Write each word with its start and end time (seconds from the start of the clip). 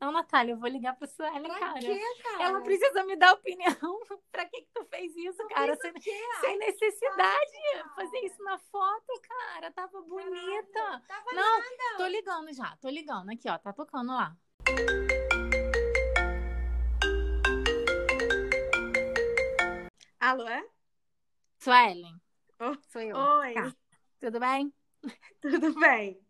Não, 0.00 0.12
Natália, 0.12 0.52
eu 0.52 0.56
vou 0.58 0.68
ligar 0.68 0.94
pra 0.96 1.08
Suelen, 1.08 1.42
Pra 1.42 1.58
cara. 1.58 1.80
quê, 1.80 2.00
cara? 2.22 2.42
Ela 2.44 2.60
precisa 2.60 3.02
me 3.04 3.16
dar 3.16 3.32
opinião. 3.32 3.74
pra 4.30 4.44
que 4.46 4.62
que 4.62 4.68
tu 4.72 4.84
fez 4.84 5.16
isso, 5.16 5.38
Não 5.42 5.48
cara? 5.48 5.76
fez 5.76 5.80
Sem, 5.80 5.92
quê? 5.94 6.22
sem 6.40 6.58
necessidade. 6.58 7.84
Fazer 7.96 8.18
isso 8.20 8.42
na 8.44 8.58
foto, 8.58 9.20
cara. 9.22 9.72
Tava 9.72 10.00
bonita. 10.02 11.02
Tava 11.08 11.32
Não, 11.32 11.62
tô 11.96 12.06
ligando 12.06 12.52
já. 12.54 12.76
Tô 12.76 12.88
ligando. 12.88 13.30
Aqui, 13.30 13.48
ó. 13.50 13.58
Tá 13.58 13.72
tocando 13.72 14.12
lá. 14.14 14.36
Alô? 20.20 20.46
é? 20.48 20.64
Suelen. 21.58 22.20
Oh, 22.60 22.76
Sou 22.88 23.00
eu. 23.02 23.16
Oi, 23.16 23.54
Tá. 23.54 23.74
Tudo 24.20 24.40
bem? 24.40 24.72
tudo 25.40 25.74
bem? 25.78 26.20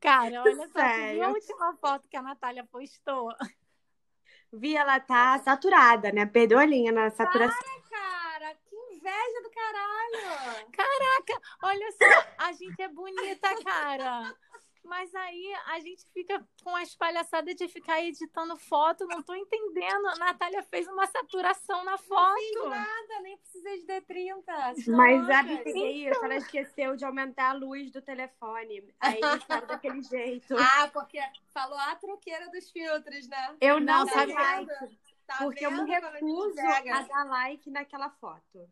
Cara, 0.00 0.42
olha 0.42 0.68
só. 0.68 0.80
Sério? 0.80 1.24
a 1.24 1.28
última 1.28 1.76
foto 1.76 2.08
que 2.08 2.16
a 2.16 2.22
Natália 2.22 2.64
postou? 2.64 3.32
Vi, 4.52 4.76
ela 4.76 5.00
tá 5.00 5.38
saturada, 5.40 6.12
né? 6.12 6.24
Perdeu 6.24 6.58
a 6.58 6.64
linha 6.64 6.92
na 6.92 7.10
saturação. 7.10 7.58
Cara, 7.90 8.54
que 8.54 8.76
inveja 8.94 9.42
do 9.42 9.50
caralho! 9.50 10.66
Olha 11.62 11.92
só. 11.92 12.44
A 12.44 12.52
gente 12.52 12.80
é 12.80 12.88
bonita, 12.88 13.48
cara. 13.64 14.34
Mas 14.86 15.14
aí 15.14 15.54
a 15.66 15.80
gente 15.80 16.06
fica 16.12 16.46
com 16.62 16.74
as 16.76 16.94
palhaçadas 16.94 17.54
de 17.54 17.68
ficar 17.68 18.00
editando 18.02 18.56
foto. 18.56 19.06
Não 19.06 19.22
tô 19.22 19.34
entendendo. 19.34 20.06
A 20.08 20.16
Natália 20.16 20.62
fez 20.62 20.86
uma 20.88 21.06
saturação 21.06 21.84
na 21.84 21.92
Não 21.92 21.98
fiz 21.98 22.06
foto. 22.08 22.68
nada, 22.68 23.20
nem 23.22 23.36
precisei 23.38 23.80
de 23.80 23.86
D30. 23.86 24.42
Mas 24.88 25.28
a 25.30 25.42
isso? 25.42 26.24
Ela 26.24 26.36
esqueceu 26.36 26.96
de 26.96 27.04
aumentar 27.04 27.50
a 27.50 27.54
luz 27.54 27.90
do 27.90 28.00
telefone. 28.00 28.94
Aí 29.00 29.20
ficaram 29.40 29.66
daquele 29.66 30.02
jeito. 30.02 30.54
Ah, 30.78 30.88
porque 30.92 31.18
falou 31.54 31.78
a 31.78 31.94
troqueira 31.96 32.50
dos 32.50 32.70
filtros, 32.70 33.26
né? 33.28 33.56
Eu 33.60 33.80
não, 33.80 33.98
Não, 34.00 34.04
dei 34.04 34.14
sabe- 34.14 34.32
like, 34.34 34.98
Tá 35.26 35.38
porque 35.38 35.66
eu 35.66 35.70
me 35.72 35.84
vendo 35.84 36.04
a 36.06 36.10
gente 36.12 36.24
recuso 36.24 36.60
a 36.60 37.02
dar 37.02 37.24
like 37.24 37.68
naquela 37.70 38.10
foto. 38.10 38.68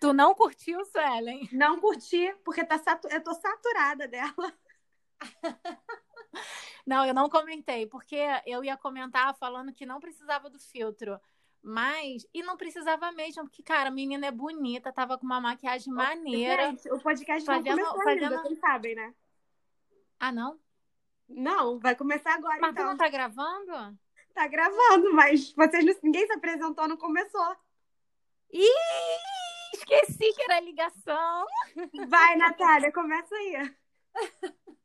Tu 0.00 0.12
não 0.12 0.34
curtiu, 0.34 0.84
Suelen? 0.86 1.48
Não 1.52 1.78
curti, 1.78 2.34
porque 2.44 2.64
tá 2.64 2.78
satu... 2.78 3.06
eu 3.08 3.22
tô 3.22 3.34
saturada 3.34 4.08
dela. 4.08 4.52
Não, 6.86 7.04
eu 7.04 7.12
não 7.12 7.28
comentei, 7.28 7.86
porque 7.86 8.18
eu 8.46 8.64
ia 8.64 8.76
comentar 8.76 9.34
falando 9.36 9.72
que 9.72 9.84
não 9.84 10.00
precisava 10.00 10.48
do 10.48 10.58
filtro. 10.58 11.20
Mas, 11.62 12.26
e 12.32 12.42
não 12.42 12.56
precisava 12.56 13.10
mesmo, 13.12 13.42
porque, 13.42 13.62
cara, 13.62 13.88
a 13.88 13.92
menina 13.92 14.26
é 14.26 14.30
bonita, 14.30 14.92
tava 14.92 15.18
com 15.18 15.26
uma 15.26 15.40
maquiagem 15.40 15.92
maneira. 15.92 16.68
Gente, 16.70 16.90
o 16.92 16.98
podcast 17.00 17.44
Fazendo- 17.44 17.76
não 17.78 17.84
começou 17.90 18.04
fazendo- 18.04 18.24
ainda, 18.32 18.42
vocês 18.42 18.58
sabem, 18.60 18.94
né? 18.94 19.14
Ah, 20.20 20.32
não? 20.32 20.58
Não, 21.28 21.78
vai 21.78 21.94
começar 21.94 22.34
agora, 22.34 22.58
Mas 22.60 22.70
então. 22.72 22.86
não 22.86 22.96
tá 22.96 23.08
gravando? 23.08 23.98
Tá 24.32 24.46
gravando, 24.46 25.12
mas 25.12 25.52
vocês 25.52 25.84
não- 25.84 25.94
ninguém 26.02 26.26
se 26.26 26.32
apresentou, 26.32 26.86
não 26.88 26.96
começou. 26.96 27.56
Ih, 28.50 28.64
esqueci 29.74 30.32
que 30.32 30.42
era 30.44 30.60
ligação. 30.60 31.44
Vai, 32.08 32.36
Natália, 32.36 32.92
começa 32.92 33.34
aí. 33.34 33.76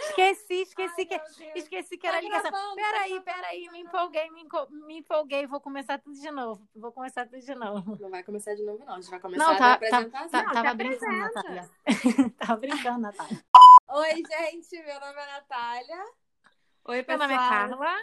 Esqueci, 0.00 0.54
esqueci 0.62 0.94
Ai, 1.00 1.06
que. 1.06 1.44
meu. 1.44 1.52
Esqueci 1.56 1.96
que 1.98 2.02
Tá 2.02 2.08
era 2.08 2.20
ligação. 2.20 2.50
gravando, 2.50 2.76
tá 2.76 2.82
Peraí, 2.82 3.10
gravando. 3.10 3.24
peraí, 3.24 3.70
me 3.70 3.80
empolguei, 3.80 4.30
me, 4.30 4.44
me 4.86 4.98
empolguei. 4.98 5.46
Vou 5.46 5.60
começar 5.60 5.98
tudo 5.98 6.18
de 6.18 6.30
novo. 6.30 6.68
Vou 6.74 6.92
começar 6.92 7.26
tudo 7.26 7.40
de 7.40 7.54
novo. 7.54 7.96
Não 8.00 8.10
vai 8.10 8.22
começar 8.22 8.54
de 8.54 8.62
novo, 8.64 8.84
não. 8.84 8.94
A 8.94 9.00
gente 9.00 9.10
vai 9.10 9.20
começar 9.20 9.44
Não, 9.44 9.52
a 9.52 9.56
tá, 9.56 9.60
dar 9.60 9.68
tá, 9.68 9.74
apresentação. 9.98 10.30
tá- 10.30 10.42
Não, 10.42 10.52
tava 10.52 10.74
brincando. 10.74 11.16
Natália. 11.18 11.70
tava 12.38 12.56
brincando, 12.56 13.00
Natália. 13.00 13.44
Oi, 13.88 14.14
gente. 14.16 14.82
Meu 14.82 15.00
nome 15.00 15.20
é 15.20 15.26
Natália. 15.26 16.04
Oi, 16.86 16.96
Meu 16.96 17.04
pessoal. 17.04 17.18
nome 17.28 17.34
é 17.34 17.36
Carla. 17.36 17.96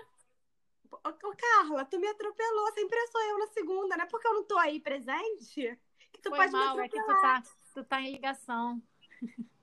Ô, 0.92 1.36
Carla, 1.36 1.86
tu 1.86 2.00
me 2.00 2.08
atropelou, 2.08 2.72
sempre 2.74 3.08
sou 3.08 3.22
eu 3.22 3.40
na 3.40 3.48
segunda, 3.48 3.98
não 3.98 4.04
é 4.06 4.08
porque 4.08 4.26
eu 4.28 4.34
não 4.34 4.44
tô 4.46 4.58
aí 4.58 4.80
presente 4.80 5.78
que 6.14 6.22
tu 6.22 6.30
Foi 6.30 6.40
pode 6.40 6.52
mal, 6.54 6.78
me 6.78 6.86
é 6.86 6.90
que 6.90 6.98
atropelar. 6.98 7.42
tu 7.44 7.50
tá, 7.50 7.56
tu 7.74 7.84
tá 7.84 8.02
em 8.02 8.12
ligação. 8.12 8.82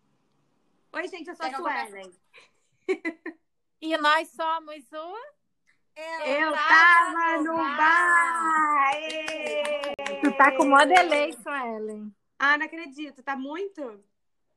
Oi, 0.94 1.08
gente, 1.08 1.28
eu 1.28 1.34
sou 1.34 1.44
a 1.44 1.50
Pega 1.50 1.58
a 1.58 1.86
Suelen. 1.86 2.12
E 3.80 3.98
nós 3.98 4.28
somos 4.30 4.84
o. 4.92 5.16
Eu 6.24 6.52
tava 6.54 7.42
no 7.42 7.54
bar! 7.54 8.86
Aê! 8.86 10.20
Tu 10.22 10.36
tá 10.38 10.56
com 10.56 10.64
mó 10.64 10.84
delay, 10.86 11.32
Suelen. 11.32 12.14
Ah, 12.38 12.56
não 12.56 12.64
acredito, 12.64 13.22
tá 13.22 13.36
muito? 13.36 14.02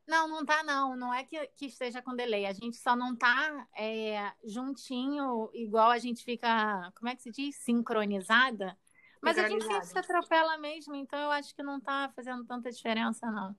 Não, 0.08 0.28
não 0.30 0.46
tá, 0.46 0.64
não. 0.64 0.96
Não 0.96 1.14
é 1.14 1.26
que, 1.26 1.46
que 1.48 1.66
esteja 1.66 2.02
com 2.02 2.16
delay. 2.16 2.46
A 2.46 2.54
gente 2.54 2.78
só 2.78 2.96
não 2.96 3.16
tá 3.16 3.68
é, 3.76 4.32
juntinho, 4.46 5.50
igual 5.54 5.90
a 5.90 5.98
gente 5.98 6.24
fica. 6.24 6.92
Como 6.96 7.10
é 7.10 7.16
que 7.16 7.24
se 7.24 7.32
diz? 7.32 7.56
Sincronizada. 7.58 8.78
Mas 9.22 9.38
a 9.38 9.50
gente 9.50 9.66
sempre 9.66 9.88
se 9.88 9.98
atropela 9.98 10.58
mesmo, 10.58 10.96
então 10.96 11.20
eu 11.20 11.32
acho 11.32 11.54
que 11.54 11.64
não 11.64 11.82
tá 11.82 12.12
fazendo 12.16 12.46
tanta 12.46 12.72
diferença, 12.72 13.30
não. 13.32 13.56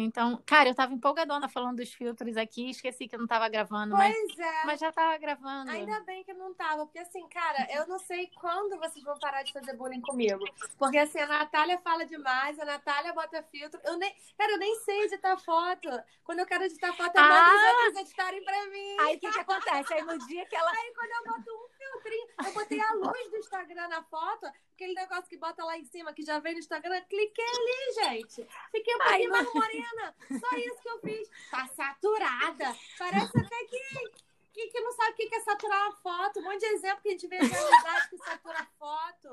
Então, 0.00 0.40
cara, 0.46 0.68
eu 0.68 0.74
tava 0.76 0.92
empolgadona 0.94 1.48
falando 1.48 1.78
dos 1.78 1.92
filtros 1.92 2.36
aqui, 2.36 2.70
esqueci 2.70 3.08
que 3.08 3.16
eu 3.16 3.18
não 3.18 3.26
tava 3.26 3.48
gravando, 3.48 3.96
mas, 3.96 4.14
Pois 4.16 4.38
é. 4.38 4.64
mas 4.64 4.78
já 4.78 4.92
tava 4.92 5.18
gravando. 5.18 5.72
Ainda 5.72 5.98
bem 6.04 6.22
que 6.22 6.32
não 6.32 6.54
tava, 6.54 6.86
porque 6.86 7.00
assim, 7.00 7.28
cara, 7.28 7.66
eu 7.72 7.84
não 7.88 7.98
sei 7.98 8.30
quando 8.40 8.78
vocês 8.78 9.04
vão 9.04 9.18
parar 9.18 9.42
de 9.42 9.52
fazer 9.52 9.74
bullying 9.76 10.00
comigo. 10.00 10.44
Porque 10.78 10.98
assim, 10.98 11.18
a 11.18 11.26
Natália 11.26 11.78
fala 11.78 12.06
demais, 12.06 12.56
a 12.60 12.64
Natália 12.64 13.12
bota 13.12 13.42
filtro. 13.50 13.80
Eu 13.84 13.98
nem, 13.98 14.14
cara, 14.38 14.52
eu 14.52 14.58
nem 14.58 14.72
sei 14.84 15.02
editar 15.02 15.36
foto. 15.38 15.88
Quando 16.22 16.38
eu 16.38 16.46
quero 16.46 16.62
editar 16.62 16.92
foto, 16.92 17.16
eu 17.16 17.22
mando 17.22 17.50
os 17.56 17.62
Ah! 17.64 17.72
outros 17.72 18.02
editarem 18.02 18.44
pra 18.44 18.66
mim. 18.66 18.96
Aí 19.00 19.16
o 19.16 19.18
que, 19.20 19.32
que 19.32 19.40
acontece? 19.40 19.94
Aí 19.94 20.02
no 20.02 20.16
dia 20.28 20.46
que 20.46 20.54
ela. 20.54 20.70
Aí 20.70 20.92
quando 20.94 21.10
eu 21.10 21.32
boto 21.32 21.50
um 21.50 21.68
filtrinho, 21.92 22.28
eu 22.46 22.52
botei 22.52 22.80
a 22.80 22.92
luz 22.92 23.30
do 23.30 23.36
Instagram 23.36 23.88
na 23.88 24.02
foto, 24.04 24.46
aquele 24.74 24.94
negócio 24.94 25.28
que 25.28 25.36
bota 25.36 25.64
lá 25.64 25.76
em 25.76 25.84
cima, 25.84 26.12
que 26.12 26.22
já 26.22 26.38
vem 26.38 26.54
no 26.54 26.58
Instagram, 26.58 27.00
cliquei 27.02 27.44
ali, 27.44 27.94
gente. 27.94 28.46
Fiquei 28.70 28.94
um 28.94 28.98
pouquinho 28.98 29.30
mais 29.30 29.54
morena. 29.54 30.14
Só 30.40 30.56
isso 30.56 30.82
que 30.82 30.88
eu 30.88 31.00
fiz. 31.00 31.30
Tá 31.50 31.66
saturada. 31.68 32.76
Parece 32.98 33.38
até 33.38 33.64
que, 33.64 34.10
que, 34.52 34.68
que 34.68 34.80
não 34.80 34.92
sabe 34.92 35.12
o 35.12 35.14
que 35.16 35.34
é 35.34 35.40
saturar 35.40 35.82
uma 35.86 35.96
foto. 35.96 36.40
Um 36.40 36.44
monte 36.44 36.60
de 36.60 36.66
exemplo 36.66 37.00
que 37.02 37.08
a 37.08 37.12
gente 37.12 37.26
vê 37.26 37.38
de 37.38 37.56
amizade 37.56 38.10
que 38.10 38.18
satura 38.18 38.68
foto. 38.78 39.28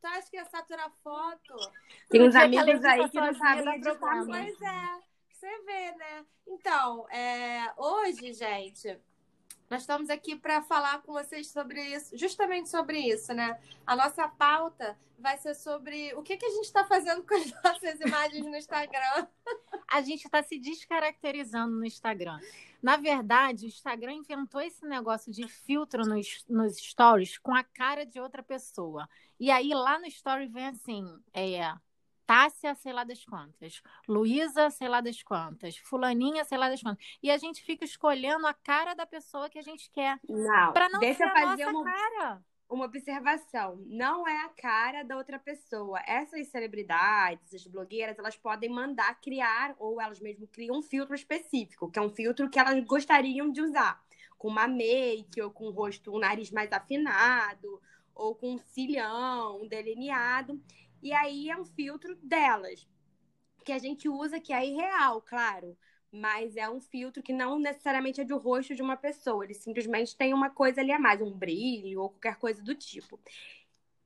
Tu 0.00 0.06
acha 0.06 0.30
que 0.30 0.36
é 0.36 0.44
saturar 0.44 0.90
foto? 1.02 1.54
Tem 2.08 2.22
uns 2.22 2.34
amigos 2.34 2.84
aí 2.84 3.08
que 3.08 3.20
não 3.20 3.34
sabem 3.34 3.74
editar 3.74 3.94
problema. 3.96 4.24
mesmo. 4.24 4.58
Pois 4.58 4.70
é, 4.70 5.02
você 5.30 5.58
vê, 5.62 5.92
né? 5.96 6.26
Então, 6.46 7.08
é, 7.10 7.72
hoje, 7.76 8.32
gente, 8.32 8.98
nós 9.68 9.82
estamos 9.82 10.10
aqui 10.10 10.36
para 10.36 10.62
falar 10.62 11.02
com 11.02 11.12
vocês 11.12 11.48
sobre 11.48 11.82
isso, 11.82 12.16
justamente 12.16 12.68
sobre 12.68 12.98
isso, 12.98 13.32
né? 13.34 13.58
A 13.86 13.96
nossa 13.96 14.28
pauta 14.28 14.96
vai 15.18 15.36
ser 15.38 15.54
sobre 15.54 16.14
o 16.14 16.22
que, 16.22 16.36
que 16.36 16.46
a 16.46 16.50
gente 16.50 16.64
está 16.64 16.84
fazendo 16.84 17.22
com 17.24 17.34
as 17.34 17.52
nossas 17.62 18.00
imagens 18.00 18.44
no 18.44 18.56
Instagram. 18.56 19.26
a 19.88 20.02
gente 20.02 20.24
está 20.24 20.42
se 20.42 20.58
descaracterizando 20.58 21.74
no 21.74 21.84
Instagram. 21.84 22.38
Na 22.82 22.96
verdade, 22.96 23.64
o 23.64 23.68
Instagram 23.68 24.12
inventou 24.14 24.60
esse 24.60 24.86
negócio 24.86 25.32
de 25.32 25.48
filtro 25.48 26.06
nos, 26.06 26.44
nos 26.48 26.76
stories 26.76 27.38
com 27.38 27.54
a 27.54 27.64
cara 27.64 28.06
de 28.06 28.20
outra 28.20 28.42
pessoa. 28.42 29.08
E 29.40 29.50
aí 29.50 29.70
lá 29.74 29.98
no 29.98 30.06
story 30.06 30.46
vem 30.46 30.68
assim, 30.68 31.04
é 31.32 31.74
Tássia, 32.26 32.74
sei 32.74 32.92
lá 32.92 33.04
das 33.04 33.24
quantas, 33.24 33.80
Luísa, 34.08 34.68
sei 34.70 34.88
lá 34.88 35.00
das 35.00 35.22
quantas, 35.22 35.76
fulaninha, 35.78 36.44
sei 36.44 36.58
lá 36.58 36.68
das 36.68 36.82
quantas. 36.82 37.04
E 37.22 37.30
a 37.30 37.38
gente 37.38 37.62
fica 37.62 37.84
escolhendo 37.84 38.46
a 38.46 38.52
cara 38.52 38.94
da 38.94 39.06
pessoa 39.06 39.48
que 39.48 39.58
a 39.58 39.62
gente 39.62 39.88
quer, 39.90 40.18
Não, 40.28 40.72
para 40.72 40.88
não 40.88 40.98
deixa 40.98 41.18
ser 41.18 41.24
eu 41.24 41.30
fazer 41.30 41.66
uma, 41.68 41.84
cara. 41.84 42.44
uma 42.68 42.84
observação. 42.84 43.80
Não 43.86 44.26
é 44.26 44.44
a 44.44 44.48
cara 44.48 45.04
da 45.04 45.16
outra 45.16 45.38
pessoa. 45.38 46.00
Essas 46.04 46.48
celebridades, 46.48 47.54
as 47.54 47.66
blogueiras, 47.66 48.18
elas 48.18 48.36
podem 48.36 48.68
mandar 48.68 49.20
criar, 49.20 49.76
ou 49.78 50.00
elas 50.00 50.18
mesmo 50.20 50.48
criam 50.48 50.78
um 50.78 50.82
filtro 50.82 51.14
específico, 51.14 51.90
que 51.90 51.98
é 51.98 52.02
um 52.02 52.10
filtro 52.10 52.50
que 52.50 52.58
elas 52.58 52.82
gostariam 52.84 53.50
de 53.52 53.60
usar. 53.62 54.04
Com 54.36 54.48
uma 54.48 54.66
make, 54.66 55.40
ou 55.40 55.50
com 55.50 55.66
o 55.66 55.70
rosto, 55.70 56.14
um 56.14 56.18
nariz 56.18 56.50
mais 56.50 56.70
afinado, 56.72 57.80
ou 58.14 58.34
com 58.34 58.54
um 58.54 58.58
cilhão, 58.58 59.62
um 59.62 59.68
delineado. 59.68 60.60
E 61.06 61.12
aí 61.12 61.48
é 61.50 61.56
um 61.56 61.64
filtro 61.64 62.16
delas. 62.16 62.84
Que 63.64 63.70
a 63.70 63.78
gente 63.78 64.08
usa, 64.08 64.40
que 64.40 64.52
é 64.52 64.66
irreal, 64.66 65.22
claro. 65.22 65.78
Mas 66.10 66.56
é 66.56 66.68
um 66.68 66.80
filtro 66.80 67.22
que 67.22 67.32
não 67.32 67.60
necessariamente 67.60 68.20
é 68.20 68.24
do 68.24 68.36
rosto 68.36 68.74
de 68.74 68.82
uma 68.82 68.96
pessoa. 68.96 69.44
Ele 69.44 69.54
simplesmente 69.54 70.16
tem 70.16 70.34
uma 70.34 70.50
coisa 70.50 70.80
ali 70.80 70.90
a 70.90 70.98
mais, 70.98 71.22
um 71.22 71.30
brilho 71.30 72.00
ou 72.00 72.10
qualquer 72.10 72.34
coisa 72.40 72.60
do 72.60 72.74
tipo. 72.74 73.20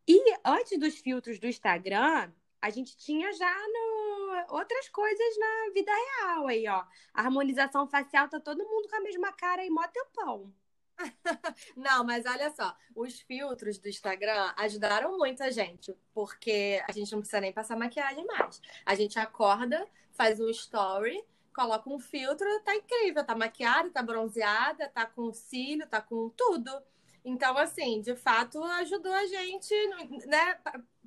E 0.07 0.37
antes 0.45 0.79
dos 0.79 0.99
filtros 0.99 1.39
do 1.39 1.47
Instagram, 1.47 2.31
a 2.61 2.69
gente 2.69 2.95
tinha 2.99 3.33
já 3.33 3.55
no... 3.69 4.55
outras 4.55 4.87
coisas 4.91 5.39
na 5.39 5.73
vida 5.73 5.91
real 5.91 6.49
aí, 6.49 6.69
ó. 6.69 6.85
A 7.15 7.23
harmonização 7.23 7.89
facial 7.89 8.29
tá 8.29 8.39
todo 8.39 8.69
mundo 8.69 8.91
com 8.91 8.97
a 8.97 9.01
mesma 9.01 9.33
cara 9.33 9.63
aí, 9.63 9.71
mó 9.71 9.89
tempão. 9.89 10.53
Não, 11.77 12.05
mas 12.05 12.25
olha 12.27 12.51
só, 12.51 12.77
os 12.95 13.21
filtros 13.21 13.79
do 13.79 13.89
Instagram 13.89 14.53
ajudaram 14.57 15.17
muito 15.17 15.43
a 15.43 15.51
gente, 15.51 15.95
porque 16.13 16.83
a 16.89 16.93
gente 16.93 17.11
não 17.13 17.21
precisa 17.21 17.41
nem 17.41 17.53
passar 17.53 17.77
maquiagem 17.77 18.25
mais. 18.27 18.61
A 18.85 18.95
gente 18.95 19.19
acorda, 19.19 19.87
faz 20.13 20.41
um 20.41 20.49
story, 20.51 21.23
coloca 21.55 21.89
um 21.91 21.99
filtro, 21.99 22.47
tá 22.65 22.75
incrível, 22.75 23.25
tá 23.25 23.35
maquiada, 23.35 23.91
tá 23.91 24.03
bronzeada, 24.03 24.89
tá 24.89 25.07
com 25.07 25.33
cílio, 25.33 25.87
tá 25.87 26.01
com 26.01 26.31
tudo. 26.31 26.71
Então, 27.25 27.57
assim, 27.59 28.01
de 28.01 28.17
fato, 28.17 28.63
ajudou 28.63 29.13
a 29.13 29.27
gente, 29.27 29.75
né, 30.27 30.59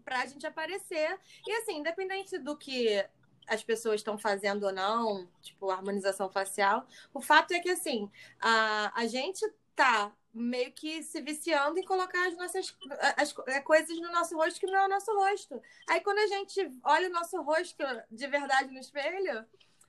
pra 0.03 0.25
gente 0.25 0.45
aparecer. 0.45 1.17
E 1.45 1.51
assim, 1.53 1.77
independente 1.77 2.37
do 2.37 2.55
que 2.55 3.03
as 3.47 3.63
pessoas 3.63 3.95
estão 3.95 4.17
fazendo 4.17 4.65
ou 4.65 4.71
não, 4.71 5.27
tipo, 5.41 5.69
harmonização 5.69 6.29
facial, 6.29 6.87
o 7.13 7.21
fato 7.21 7.53
é 7.53 7.59
que, 7.59 7.69
assim, 7.69 8.09
a, 8.39 8.91
a 8.95 9.05
gente 9.05 9.45
tá 9.75 10.11
meio 10.33 10.71
que 10.71 11.03
se 11.03 11.21
viciando 11.21 11.77
em 11.77 11.85
colocar 11.85 12.27
as 12.27 12.35
nossas 12.35 12.75
as, 13.17 13.35
as, 13.37 13.63
coisas 13.63 13.95
no 13.99 14.11
nosso 14.11 14.35
rosto 14.35 14.59
que 14.59 14.65
não 14.65 14.79
é 14.79 14.85
o 14.85 14.89
nosso 14.89 15.13
rosto. 15.15 15.61
Aí 15.87 16.01
quando 16.01 16.19
a 16.19 16.27
gente 16.27 16.71
olha 16.83 17.07
o 17.07 17.13
nosso 17.13 17.41
rosto 17.41 17.83
de 18.11 18.27
verdade 18.27 18.71
no 18.71 18.79
espelho, 18.79 19.45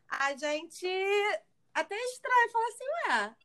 a 0.08 0.36
gente 0.36 0.86
até 1.72 1.96
estranha, 1.96 2.52
fala 2.52 2.69
assim, 2.69 2.84
ué, 2.84 3.36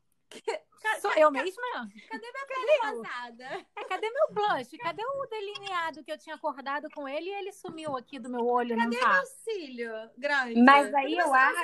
Sou 1.00 1.12
eu 1.14 1.30
mesma? 1.30 1.62
Cadê 2.08 2.32
minha 2.32 2.46
pele 2.46 2.96
rosada? 2.96 3.66
É, 3.76 3.84
cadê 3.84 4.10
meu 4.10 4.32
blush? 4.32 4.78
Cadê 4.78 5.02
o 5.04 5.26
delineado 5.26 6.02
que 6.02 6.12
eu 6.12 6.18
tinha 6.18 6.36
acordado 6.36 6.88
com 6.94 7.08
ele 7.08 7.28
e 7.28 7.34
ele 7.34 7.52
sumiu 7.52 7.96
aqui 7.96 8.18
do 8.18 8.30
meu 8.30 8.46
olho? 8.46 8.76
Cadê 8.76 8.96
não 8.96 9.00
tá? 9.00 9.14
meu 9.14 9.26
cílio 9.26 9.92
grande? 10.16 10.62
Mas 10.62 10.94
aí 10.94 11.18
eu 11.18 11.34
acho 11.34 11.62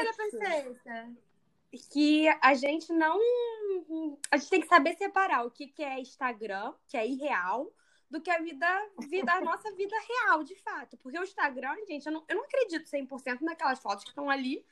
que 1.78 2.28
a 2.40 2.54
gente 2.54 2.92
não... 2.92 3.18
A 4.30 4.36
gente 4.36 4.50
tem 4.50 4.60
que 4.60 4.68
saber 4.68 4.96
separar 4.96 5.44
o 5.44 5.50
que, 5.50 5.66
que 5.68 5.82
é 5.82 6.00
Instagram, 6.00 6.72
que 6.88 6.96
é 6.96 7.06
irreal, 7.06 7.72
do 8.10 8.20
que 8.20 8.30
a 8.30 8.38
vida, 8.38 8.66
vida, 9.08 9.32
a 9.32 9.40
nossa 9.40 9.72
vida 9.72 9.96
real, 10.08 10.42
de 10.44 10.54
fato. 10.56 10.96
Porque 10.98 11.18
o 11.18 11.24
Instagram, 11.24 11.74
gente, 11.88 12.06
eu 12.06 12.12
não, 12.12 12.24
eu 12.28 12.36
não 12.36 12.44
acredito 12.44 12.88
100% 12.88 13.40
naquelas 13.40 13.78
fotos 13.78 14.04
que 14.04 14.10
estão 14.10 14.30
ali, 14.30 14.64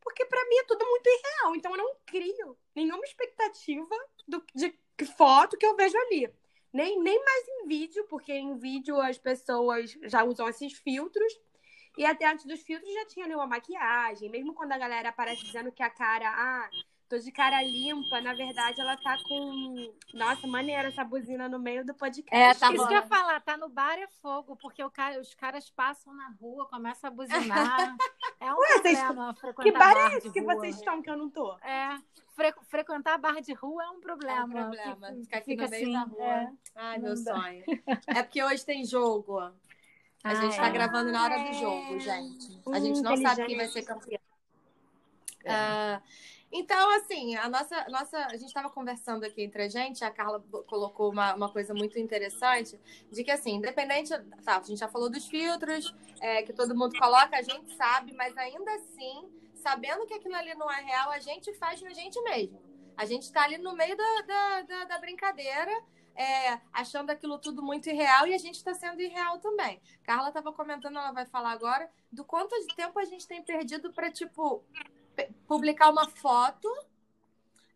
porque 0.00 0.24
para 0.24 0.44
mim 0.48 0.56
é 0.56 0.64
tudo 0.64 0.84
muito 0.86 1.06
irreal. 1.06 1.56
Então 1.56 1.72
eu 1.72 1.78
não 1.78 1.94
crio 2.06 2.56
nenhuma 2.74 3.04
expectativa 3.04 3.94
do, 4.26 4.44
de 4.54 4.74
foto 5.16 5.56
que 5.56 5.66
eu 5.66 5.76
vejo 5.76 5.96
ali. 5.96 6.32
Nem, 6.72 7.00
nem 7.00 7.24
mais 7.24 7.48
em 7.48 7.66
vídeo, 7.66 8.06
porque 8.08 8.32
em 8.32 8.56
vídeo 8.56 9.00
as 9.00 9.18
pessoas 9.18 9.96
já 10.04 10.22
usam 10.24 10.48
esses 10.48 10.72
filtros. 10.72 11.32
E 12.00 12.06
até 12.06 12.26
antes 12.26 12.46
dos 12.46 12.62
filtros 12.62 12.90
já 12.94 13.04
tinha 13.04 13.26
ali 13.26 13.34
uma 13.34 13.46
maquiagem. 13.46 14.30
Mesmo 14.30 14.54
quando 14.54 14.72
a 14.72 14.78
galera 14.78 15.10
aparece 15.10 15.44
dizendo 15.44 15.70
que 15.70 15.82
a 15.82 15.90
cara, 15.90 16.30
ah, 16.30 16.70
tô 17.06 17.18
de 17.18 17.30
cara 17.30 17.62
limpa, 17.62 18.22
na 18.22 18.32
verdade 18.32 18.80
ela 18.80 18.96
tá 18.96 19.18
com. 19.22 19.92
Nossa, 20.14 20.46
maneira 20.46 20.88
essa 20.88 21.04
buzina 21.04 21.46
no 21.46 21.58
meio 21.58 21.84
do 21.84 21.92
podcast. 21.92 22.34
É, 22.34 22.54
tá 22.54 22.72
Isso 22.72 22.88
que 22.88 22.94
eu 22.94 23.00
ia 23.00 23.06
falar, 23.06 23.38
tá 23.42 23.54
no 23.58 23.68
bar 23.68 23.98
é 23.98 24.06
fogo, 24.22 24.56
porque 24.56 24.82
o 24.82 24.90
cara, 24.90 25.20
os 25.20 25.34
caras 25.34 25.68
passam 25.68 26.14
na 26.14 26.30
rua, 26.40 26.66
começam 26.70 27.08
a 27.08 27.12
buzinar. 27.12 27.96
É 28.42 28.50
um 28.50 28.56
Ué, 28.56 28.68
problema 28.72 29.34
vocês... 29.34 29.54
Que 29.62 29.70
bar 29.70 29.94
é 29.94 30.16
esse 30.16 30.30
que 30.32 30.40
vocês 30.40 30.76
estão 30.76 31.02
que 31.02 31.10
eu 31.10 31.16
não 31.18 31.28
tô? 31.28 31.58
É. 31.58 31.98
Fre 32.34 32.54
frequentar 32.70 33.18
bar 33.18 33.42
de 33.42 33.52
rua 33.52 33.84
é 33.84 33.90
um 33.90 34.00
problema. 34.00 34.40
É 34.40 34.44
um 34.44 34.48
problema. 34.48 35.12
Ficar 35.22 35.36
aqui 35.36 35.50
Fica 35.50 35.64
no 35.64 35.70
meio 35.70 35.82
assim, 35.82 35.92
da 35.92 36.02
rua. 36.04 36.24
É. 36.24 36.52
Ai, 36.74 36.98
meu 36.98 37.14
sonho. 37.18 37.62
É 38.06 38.22
porque 38.22 38.42
hoje 38.42 38.64
tem 38.64 38.82
jogo. 38.86 39.52
A 40.22 40.30
ah, 40.30 40.34
gente 40.34 40.56
tá 40.56 40.66
é. 40.66 40.70
gravando 40.70 41.10
na 41.10 41.24
hora 41.24 41.38
do 41.38 41.52
jogo, 41.54 41.98
gente. 41.98 42.60
A 42.70 42.78
gente 42.78 43.00
não 43.00 43.16
sabe 43.16 43.46
quem 43.46 43.56
vai 43.56 43.68
ser 43.68 43.82
campeão. 43.82 44.20
É. 45.44 45.96
Uh, 45.96 46.02
então, 46.52 46.90
assim, 46.96 47.36
a 47.36 47.48
nossa, 47.48 47.88
nossa 47.88 48.18
a 48.26 48.36
gente 48.36 48.46
estava 48.48 48.68
conversando 48.68 49.24
aqui 49.24 49.42
entre 49.42 49.62
a 49.62 49.68
gente, 49.68 50.04
a 50.04 50.10
Carla 50.10 50.42
colocou 50.66 51.10
uma, 51.12 51.34
uma 51.34 51.48
coisa 51.48 51.72
muito 51.72 51.96
interessante, 51.98 52.78
de 53.10 53.22
que, 53.22 53.30
assim, 53.30 53.54
independente, 53.54 54.10
tá, 54.44 54.58
a 54.58 54.62
gente 54.62 54.78
já 54.78 54.88
falou 54.88 55.08
dos 55.08 55.26
filtros, 55.28 55.94
é, 56.20 56.42
que 56.42 56.52
todo 56.52 56.76
mundo 56.76 56.98
coloca, 56.98 57.36
a 57.36 57.42
gente 57.42 57.72
sabe, 57.76 58.12
mas 58.14 58.36
ainda 58.36 58.74
assim, 58.74 59.28
sabendo 59.54 60.06
que 60.06 60.14
aquilo 60.14 60.34
ali 60.34 60.52
não 60.54 60.70
é 60.70 60.82
real, 60.82 61.10
a 61.12 61.20
gente 61.20 61.54
faz 61.54 61.80
na 61.82 61.90
gente 61.90 62.20
mesmo. 62.22 62.60
A 62.96 63.04
gente 63.04 63.22
está 63.22 63.44
ali 63.44 63.56
no 63.56 63.74
meio 63.74 63.96
da, 63.96 64.22
da, 64.26 64.62
da, 64.62 64.84
da 64.86 64.98
brincadeira, 64.98 65.72
é, 66.14 66.60
achando 66.72 67.10
aquilo 67.10 67.38
tudo 67.38 67.62
muito 67.62 67.88
irreal 67.88 68.26
e 68.26 68.34
a 68.34 68.38
gente 68.38 68.56
está 68.56 68.74
sendo 68.74 69.00
irreal 69.00 69.38
também. 69.38 69.80
Carla 70.02 70.28
estava 70.28 70.52
comentando, 70.52 70.98
ela 70.98 71.12
vai 71.12 71.26
falar 71.26 71.52
agora, 71.52 71.90
do 72.10 72.24
quanto 72.24 72.54
de 72.66 72.74
tempo 72.74 72.98
a 72.98 73.04
gente 73.04 73.26
tem 73.26 73.42
perdido 73.42 73.92
para, 73.92 74.10
tipo, 74.10 74.64
publicar 75.46 75.90
uma 75.90 76.08
foto 76.08 76.68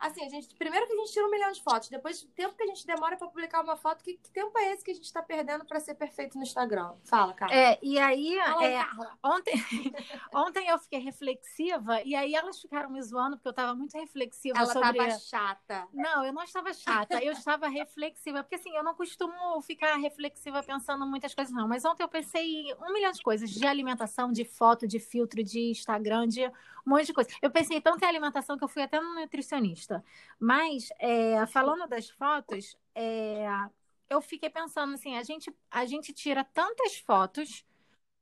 Assim, 0.05 0.23
a 0.23 0.29
gente, 0.29 0.55
primeiro 0.57 0.87
que 0.87 0.93
a 0.93 0.97
gente 0.97 1.13
tira 1.15 1.27
um 1.27 1.31
milhão 1.31 1.51
de 1.51 1.63
fotos, 1.63 1.89
depois 1.89 2.23
o 2.23 2.29
tempo 2.29 2.55
que 2.55 2.63
a 2.63 2.67
gente 2.67 2.87
demora 2.87 3.17
para 3.17 3.27
publicar 3.27 3.63
uma 3.63 3.75
foto, 3.75 4.05
que, 4.05 4.19
que, 4.19 4.31
tempo 4.33 4.53
é 4.59 4.73
esse 4.73 4.85
que 4.85 4.91
a 4.91 4.95
gente 4.95 5.07
está 5.07 5.23
perdendo 5.23 5.65
para 5.65 5.81
ser 5.81 5.95
perfeito 5.95 6.37
no 6.37 6.43
Instagram? 6.43 6.93
Fala, 7.05 7.33
Carla. 7.33 7.55
É, 7.55 7.79
e 7.83 7.99
aí, 7.99 8.39
é, 8.39 8.87
ontem, 9.25 9.55
ontem 10.35 10.69
eu 10.69 10.79
fiquei 10.79 10.99
reflexiva, 10.99 12.03
e 12.03 12.15
aí 12.15 12.35
elas 12.35 12.61
ficaram 12.61 12.91
me 12.91 13.01
zoando, 13.03 13.39
porque 13.39 13.49
eu 13.49 13.53
estava 13.53 13.75
muito 13.75 13.97
reflexiva 13.97 14.59
Ela 14.59 14.67
sobre... 14.67 14.99
Ela 14.99 15.09
estava 15.09 15.21
chata. 15.21 15.89
Não, 15.95 16.23
eu 16.23 16.35
não 16.35 16.43
estava 16.43 16.75
chata, 16.75 17.25
eu 17.25 17.33
estava 17.33 17.67
reflexiva, 17.69 18.43
porque 18.43 18.57
assim, 18.57 18.77
eu 18.77 18.85
não 18.85 18.95
costumo 18.95 19.63
ficar 19.63 19.97
reflexiva 19.97 20.63
pensando 20.63 21.07
muitas 21.07 21.35
coisas, 21.35 21.55
não, 21.55 21.67
mas 21.67 21.83
ontem 21.83 22.03
eu 22.03 22.09
pensei 22.11 22.75
um 22.87 22.93
milhão 22.93 23.11
de 23.11 23.23
coisas, 23.23 23.49
de 23.49 23.67
alimentação, 23.67 24.31
de 24.31 24.45
foto, 24.45 24.87
de 24.87 24.99
filtro, 24.99 25.43
de 25.43 25.71
Instagram, 25.71 26.29
de 26.29 26.45
um 26.87 26.91
monte 26.91 27.07
de 27.07 27.13
coisa. 27.15 27.31
Eu 27.41 27.51
pensei 27.51 27.81
tanto 27.81 28.05
em 28.05 28.09
alimentação 28.09 28.59
que 28.59 28.65
eu 28.65 28.69
fui 28.69 28.83
até 28.83 29.01
no 29.01 29.15
nutricionista. 29.15 29.94
Mas, 30.39 30.89
é, 30.99 31.45
falando 31.47 31.87
das 31.87 32.09
fotos, 32.11 32.77
é, 32.95 33.47
eu 34.09 34.21
fiquei 34.21 34.49
pensando 34.49 34.95
assim: 34.95 35.17
a 35.17 35.23
gente, 35.23 35.55
a 35.71 35.85
gente 35.85 36.13
tira 36.13 36.45
tantas 36.45 36.99
fotos 36.99 37.65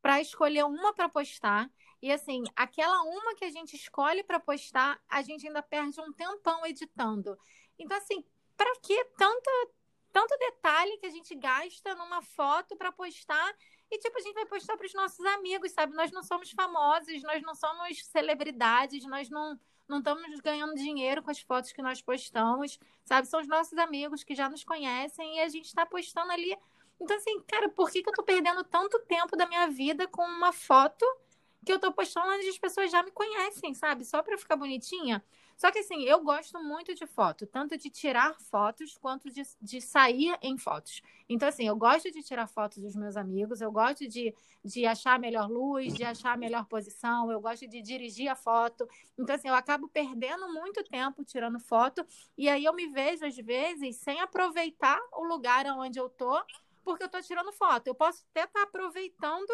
para 0.01 0.21
escolher 0.21 0.65
uma 0.65 0.93
para 0.93 1.09
postar. 1.09 1.71
E 2.03 2.11
assim, 2.11 2.43
aquela 2.57 3.03
uma 3.05 3.35
que 3.37 3.45
a 3.45 3.51
gente 3.51 3.77
escolhe 3.77 4.25
para 4.25 4.41
postar, 4.41 5.01
a 5.09 5.23
gente 5.23 5.47
ainda 5.47 5.63
perde 5.63 6.01
um 6.01 6.13
tempão 6.13 6.67
editando. 6.67 7.39
Então, 7.79 7.97
assim, 7.97 8.25
para 8.57 8.75
que 8.81 9.05
tanto, 9.17 9.51
tanto 10.13 10.37
detalhe 10.39 10.99
que 10.99 11.07
a 11.07 11.11
gente 11.11 11.35
gasta 11.37 11.95
numa 11.95 12.21
foto 12.21 12.77
para 12.77 12.91
postar 12.91 13.55
e, 13.93 13.99
tipo, 13.99 14.19
a 14.19 14.23
gente 14.23 14.35
vai 14.35 14.47
postar 14.47 14.75
para 14.77 14.87
os 14.87 14.95
nossos 14.95 15.25
amigos, 15.27 15.71
sabe? 15.73 15.95
Nós 15.95 16.11
não 16.11 16.23
somos 16.23 16.51
famosos, 16.51 17.23
nós 17.23 17.43
não 17.43 17.55
somos 17.55 18.03
celebridades, 18.07 19.05
nós 19.05 19.29
não, 19.29 19.61
não 19.93 19.99
estamos 19.99 20.41
ganhando 20.41 20.75
dinheiro 20.75 21.23
com 21.23 21.31
as 21.31 21.41
fotos 21.41 21.73
que 21.73 21.83
nós 21.83 22.00
postamos, 22.00 22.79
sabe? 23.05 23.29
São 23.29 23.41
os 23.41 23.47
nossos 23.47 23.77
amigos 23.79 24.25
que 24.25 24.35
já 24.35 24.49
nos 24.49 24.65
conhecem 24.65 25.37
e 25.37 25.41
a 25.41 25.49
gente 25.49 25.67
está 25.67 25.85
postando 25.85 26.33
ali. 26.33 26.56
Então, 26.99 27.17
assim, 27.17 27.41
cara, 27.43 27.69
por 27.69 27.91
que, 27.91 28.03
que 28.03 28.09
eu 28.09 28.12
estou 28.12 28.25
perdendo 28.25 28.65
tanto 28.65 28.99
tempo 29.00 29.37
da 29.37 29.47
minha 29.47 29.69
vida 29.69 30.09
com 30.09 30.23
uma 30.23 30.53
foto 30.53 31.05
que 31.65 31.71
eu 31.71 31.77
estou 31.77 31.93
postando 31.93 32.33
onde 32.33 32.49
as 32.49 32.59
pessoas 32.59 32.91
já 32.91 33.03
me 33.03 33.11
conhecem, 33.11 33.75
sabe? 33.75 34.05
Só 34.05 34.23
para 34.23 34.39
ficar 34.39 34.56
bonitinha? 34.56 35.23
Só 35.57 35.71
que 35.71 35.79
assim, 35.79 36.03
eu 36.05 36.23
gosto 36.23 36.59
muito 36.63 36.95
de 36.95 37.07
foto, 37.07 37.47
tanto 37.47 37.77
de 37.77 37.91
tirar 37.91 38.35
fotos 38.51 38.97
quanto 38.99 39.31
de, 39.31 39.43
de 39.61 39.81
sair 39.81 40.37
em 40.43 40.59
fotos. 40.59 41.03
Então, 41.29 41.49
assim, 41.49 41.67
eu 41.67 41.77
gosto 41.77 42.11
de 42.11 42.23
tirar 42.23 42.47
fotos 42.47 42.82
dos 42.82 42.94
meus 42.94 43.17
amigos, 43.17 43.61
eu 43.61 43.71
gosto 43.71 44.06
de, 44.09 44.35
de 44.65 44.87
achar 44.87 45.15
a 45.15 45.19
melhor 45.19 45.49
luz, 45.49 45.94
de 45.94 46.05
achar 46.05 46.32
a 46.32 46.37
melhor 46.37 46.67
posição, 46.67 47.31
eu 47.31 47.41
gosto 47.41 47.67
de 47.67 47.81
dirigir 47.81 48.29
a 48.29 48.35
foto. 48.35 48.89
Então, 49.19 49.35
assim, 49.35 49.49
eu 49.49 49.55
acabo 49.55 49.89
perdendo 49.89 50.53
muito 50.53 50.82
tempo 50.85 51.25
tirando 51.25 51.59
foto, 51.59 52.05
e 52.37 52.49
aí 52.49 52.65
eu 52.65 52.75
me 52.75 52.89
vejo, 52.89 53.25
às 53.25 53.37
vezes, 53.37 53.97
sem 53.97 54.21
aproveitar 54.21 55.01
o 55.13 55.25
lugar 55.25 55.67
onde 55.79 55.99
eu 55.99 56.09
tô, 56.09 56.43
porque 56.85 57.05
eu 57.05 57.09
tô 57.09 57.21
tirando 57.23 57.53
foto. 57.53 57.87
Eu 57.87 57.94
posso 57.94 58.25
até 58.31 58.44
estar 58.44 58.61
tá 58.61 58.63
aproveitando 58.65 59.53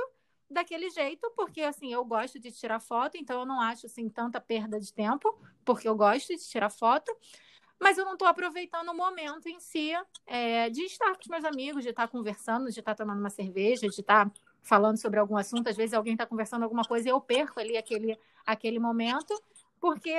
daquele 0.50 0.90
jeito, 0.90 1.30
porque 1.36 1.62
assim, 1.62 1.92
eu 1.92 2.04
gosto 2.04 2.38
de 2.38 2.50
tirar 2.50 2.80
foto, 2.80 3.16
então 3.16 3.40
eu 3.40 3.46
não 3.46 3.60
acho 3.60 3.86
assim 3.86 4.08
tanta 4.08 4.40
perda 4.40 4.80
de 4.80 4.92
tempo, 4.92 5.38
porque 5.64 5.88
eu 5.88 5.94
gosto 5.94 6.28
de 6.28 6.38
tirar 6.38 6.70
foto, 6.70 7.14
mas 7.78 7.96
eu 7.96 8.04
não 8.04 8.14
estou 8.14 8.26
aproveitando 8.26 8.88
o 8.88 8.94
momento 8.94 9.46
em 9.48 9.60
si 9.60 9.92
é, 10.26 10.68
de 10.70 10.82
estar 10.82 11.14
com 11.14 11.20
os 11.20 11.28
meus 11.28 11.44
amigos, 11.44 11.84
de 11.84 11.90
estar 11.90 12.08
conversando, 12.08 12.70
de 12.70 12.80
estar 12.80 12.94
tomando 12.94 13.20
uma 13.20 13.30
cerveja, 13.30 13.88
de 13.88 14.00
estar 14.00 14.30
falando 14.62 14.96
sobre 14.96 15.20
algum 15.20 15.36
assunto. 15.36 15.68
Às 15.68 15.76
vezes 15.76 15.94
alguém 15.94 16.14
está 16.14 16.26
conversando 16.26 16.64
alguma 16.64 16.82
coisa 16.82 17.08
e 17.08 17.12
eu 17.12 17.20
perco 17.20 17.60
ali 17.60 17.76
aquele, 17.76 18.18
aquele 18.44 18.78
momento, 18.78 19.32
porque 19.80 20.16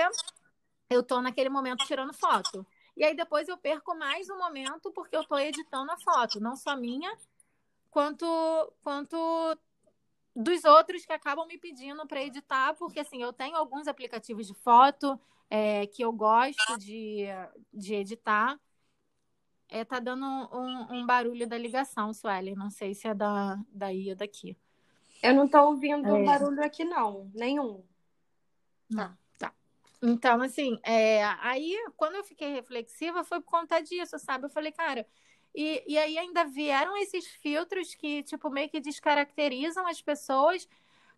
eu 0.90 1.02
estou 1.02 1.22
naquele 1.22 1.50
momento 1.50 1.86
tirando 1.86 2.14
foto. 2.14 2.66
E 2.96 3.04
aí 3.04 3.16
depois 3.16 3.48
eu 3.48 3.58
perco 3.58 3.96
mais 3.96 4.30
um 4.30 4.38
momento 4.38 4.92
porque 4.92 5.16
eu 5.16 5.22
estou 5.22 5.40
editando 5.40 5.92
a 5.92 5.98
foto, 5.98 6.40
não 6.40 6.56
só 6.56 6.78
minha, 6.78 7.12
quanto, 7.90 8.26
quanto 8.82 9.18
dos 10.36 10.64
outros 10.64 11.06
que 11.06 11.14
acabam 11.14 11.48
me 11.48 11.58
pedindo 11.58 12.06
para 12.08 12.24
editar, 12.24 12.74
porque 12.76 13.00
assim, 13.00 13.22
eu 13.22 13.34
tenho 13.34 13.56
alguns 13.56 13.88
aplicativos 13.88 14.48
de 14.48 14.54
foto 14.54 15.20
é, 15.50 15.88
que 15.88 16.04
eu 16.04 16.12
gosto 16.12 16.78
de, 16.78 17.26
de 17.74 17.96
editar. 17.96 18.60
É, 19.68 19.86
tá 19.86 20.00
dando 20.00 20.26
um, 20.26 20.98
um 20.98 21.06
barulho 21.06 21.48
da 21.48 21.58
ligação, 21.58 22.14
Sueli. 22.14 22.56
Não 22.56 22.70
sei 22.70 22.96
se 22.96 23.08
é 23.08 23.14
da, 23.14 23.60
daí 23.72 24.10
ou 24.10 24.16
daqui. 24.16 24.58
Eu 25.22 25.36
não 25.36 25.48
tô 25.48 25.62
ouvindo 25.62 26.16
é... 26.16 26.24
barulho 26.24 26.64
aqui, 26.64 26.84
não. 26.84 27.30
Nenhum. 27.34 27.84
Não, 28.90 29.16
tá. 29.38 29.54
Então, 30.02 30.42
assim, 30.42 30.80
é, 30.84 31.24
aí 31.42 31.76
quando 31.96 32.16
eu 32.16 32.24
fiquei 32.24 32.52
reflexiva 32.52 33.24
foi 33.24 33.40
por 33.42 33.52
conta 33.52 33.80
disso, 33.82 34.18
sabe? 34.18 34.46
Eu 34.46 34.50
falei, 34.50 34.72
cara, 34.72 35.06
e, 35.62 35.84
e 35.86 35.98
aí 35.98 36.18
ainda 36.18 36.46
vieram 36.46 36.96
esses 36.96 37.28
filtros 37.28 37.94
que, 37.94 38.24
tipo, 38.24 38.50
meio 38.50 38.70
que 38.70 38.80
descaracterizam 38.80 39.86
as 39.86 40.02
pessoas. 40.02 40.66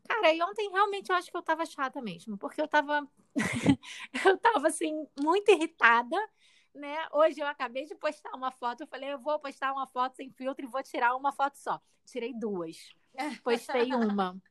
Cara, 0.08 0.34
e 0.34 0.42
ontem 0.42 0.68
realmente 0.72 1.12
eu 1.12 1.16
acho 1.16 1.30
que 1.30 1.38
eu 1.38 1.44
tava 1.44 1.64
chata 1.64 2.02
mesmo, 2.02 2.36
porque 2.40 2.60
eu 2.60 2.68
tava. 2.68 3.08
eu 4.26 4.36
tava, 4.40 4.68
assim, 4.68 5.08
muito 5.20 5.52
irritada, 5.52 6.18
né? 6.74 7.08
Hoje 7.12 7.40
eu 7.40 7.46
acabei 7.46 7.86
de 7.86 7.94
postar 7.94 8.32
uma 8.34 8.50
foto, 8.50 8.82
eu 8.82 8.88
falei, 8.88 9.14
eu 9.14 9.20
vou 9.20 9.38
postar 9.38 9.74
uma 9.74 9.86
foto 9.86 10.16
sem 10.16 10.32
filtro 10.32 10.66
e 10.66 10.68
vou 10.68 10.82
tirar 10.82 11.16
uma 11.16 11.32
foto 11.32 11.60
só. 11.60 11.80
Tirei 12.04 12.34
duas. 12.34 12.96
Postei 13.44 13.94
uma. 13.94 14.42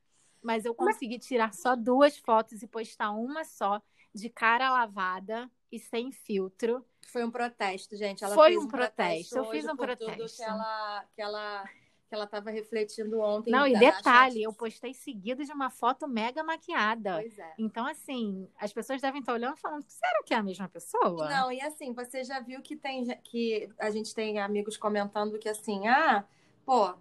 Mas 0.41 0.63
eu 0.63 0.73
consegui 0.73 1.19
tirar 1.19 1.53
só 1.53 1.75
duas 1.75 2.17
fotos 2.17 2.63
e 2.63 2.67
postar 2.67 3.11
uma 3.11 3.43
só, 3.43 3.81
de 4.15 4.29
cara 4.29 4.71
lavada 4.71 5.51
e 5.69 5.77
sem 5.77 6.13
filtro. 6.13 6.81
Foi 7.11 7.23
um 7.25 7.31
protesto, 7.31 7.95
gente. 7.97 8.23
Ela 8.23 8.33
Foi 8.33 8.51
fez 8.51 8.63
um 8.63 8.67
protesto. 8.67 9.37
Eu 9.37 9.45
fiz 9.45 9.65
um 9.65 9.75
por 9.75 9.89
tudo 9.97 10.05
protesto. 10.07 10.37
que 10.37 10.43
ela, 10.43 11.05
que 11.13 11.21
ela 11.21 11.69
que 12.11 12.15
ela 12.15 12.25
estava 12.25 12.51
refletindo 12.51 13.21
ontem. 13.21 13.51
Não, 13.51 13.65
e 13.65 13.71
detalhe, 13.79 14.43
eu 14.43 14.51
postei 14.51 14.93
seguido 14.93 15.45
de 15.45 15.51
uma 15.53 15.69
foto 15.69 16.09
mega 16.09 16.43
maquiada. 16.43 17.19
Pois 17.21 17.39
é. 17.39 17.53
Então, 17.57 17.87
assim, 17.87 18.49
as 18.59 18.73
pessoas 18.73 19.01
devem 19.01 19.21
estar 19.21 19.31
olhando 19.31 19.55
e 19.55 19.61
falando, 19.61 19.85
será 19.87 20.21
que 20.25 20.33
é 20.33 20.37
a 20.37 20.43
mesma 20.43 20.67
pessoa? 20.67 21.29
Não, 21.29 21.49
e 21.49 21.61
assim, 21.61 21.93
você 21.93 22.25
já 22.25 22.41
viu 22.41 22.61
que 22.61 22.75
tem 22.75 23.17
que 23.23 23.69
a 23.79 23.89
gente 23.89 24.13
tem 24.13 24.39
amigos 24.39 24.75
comentando 24.75 25.39
que 25.39 25.47
assim, 25.47 25.87
ah, 25.87 26.25
pô, 26.65 26.93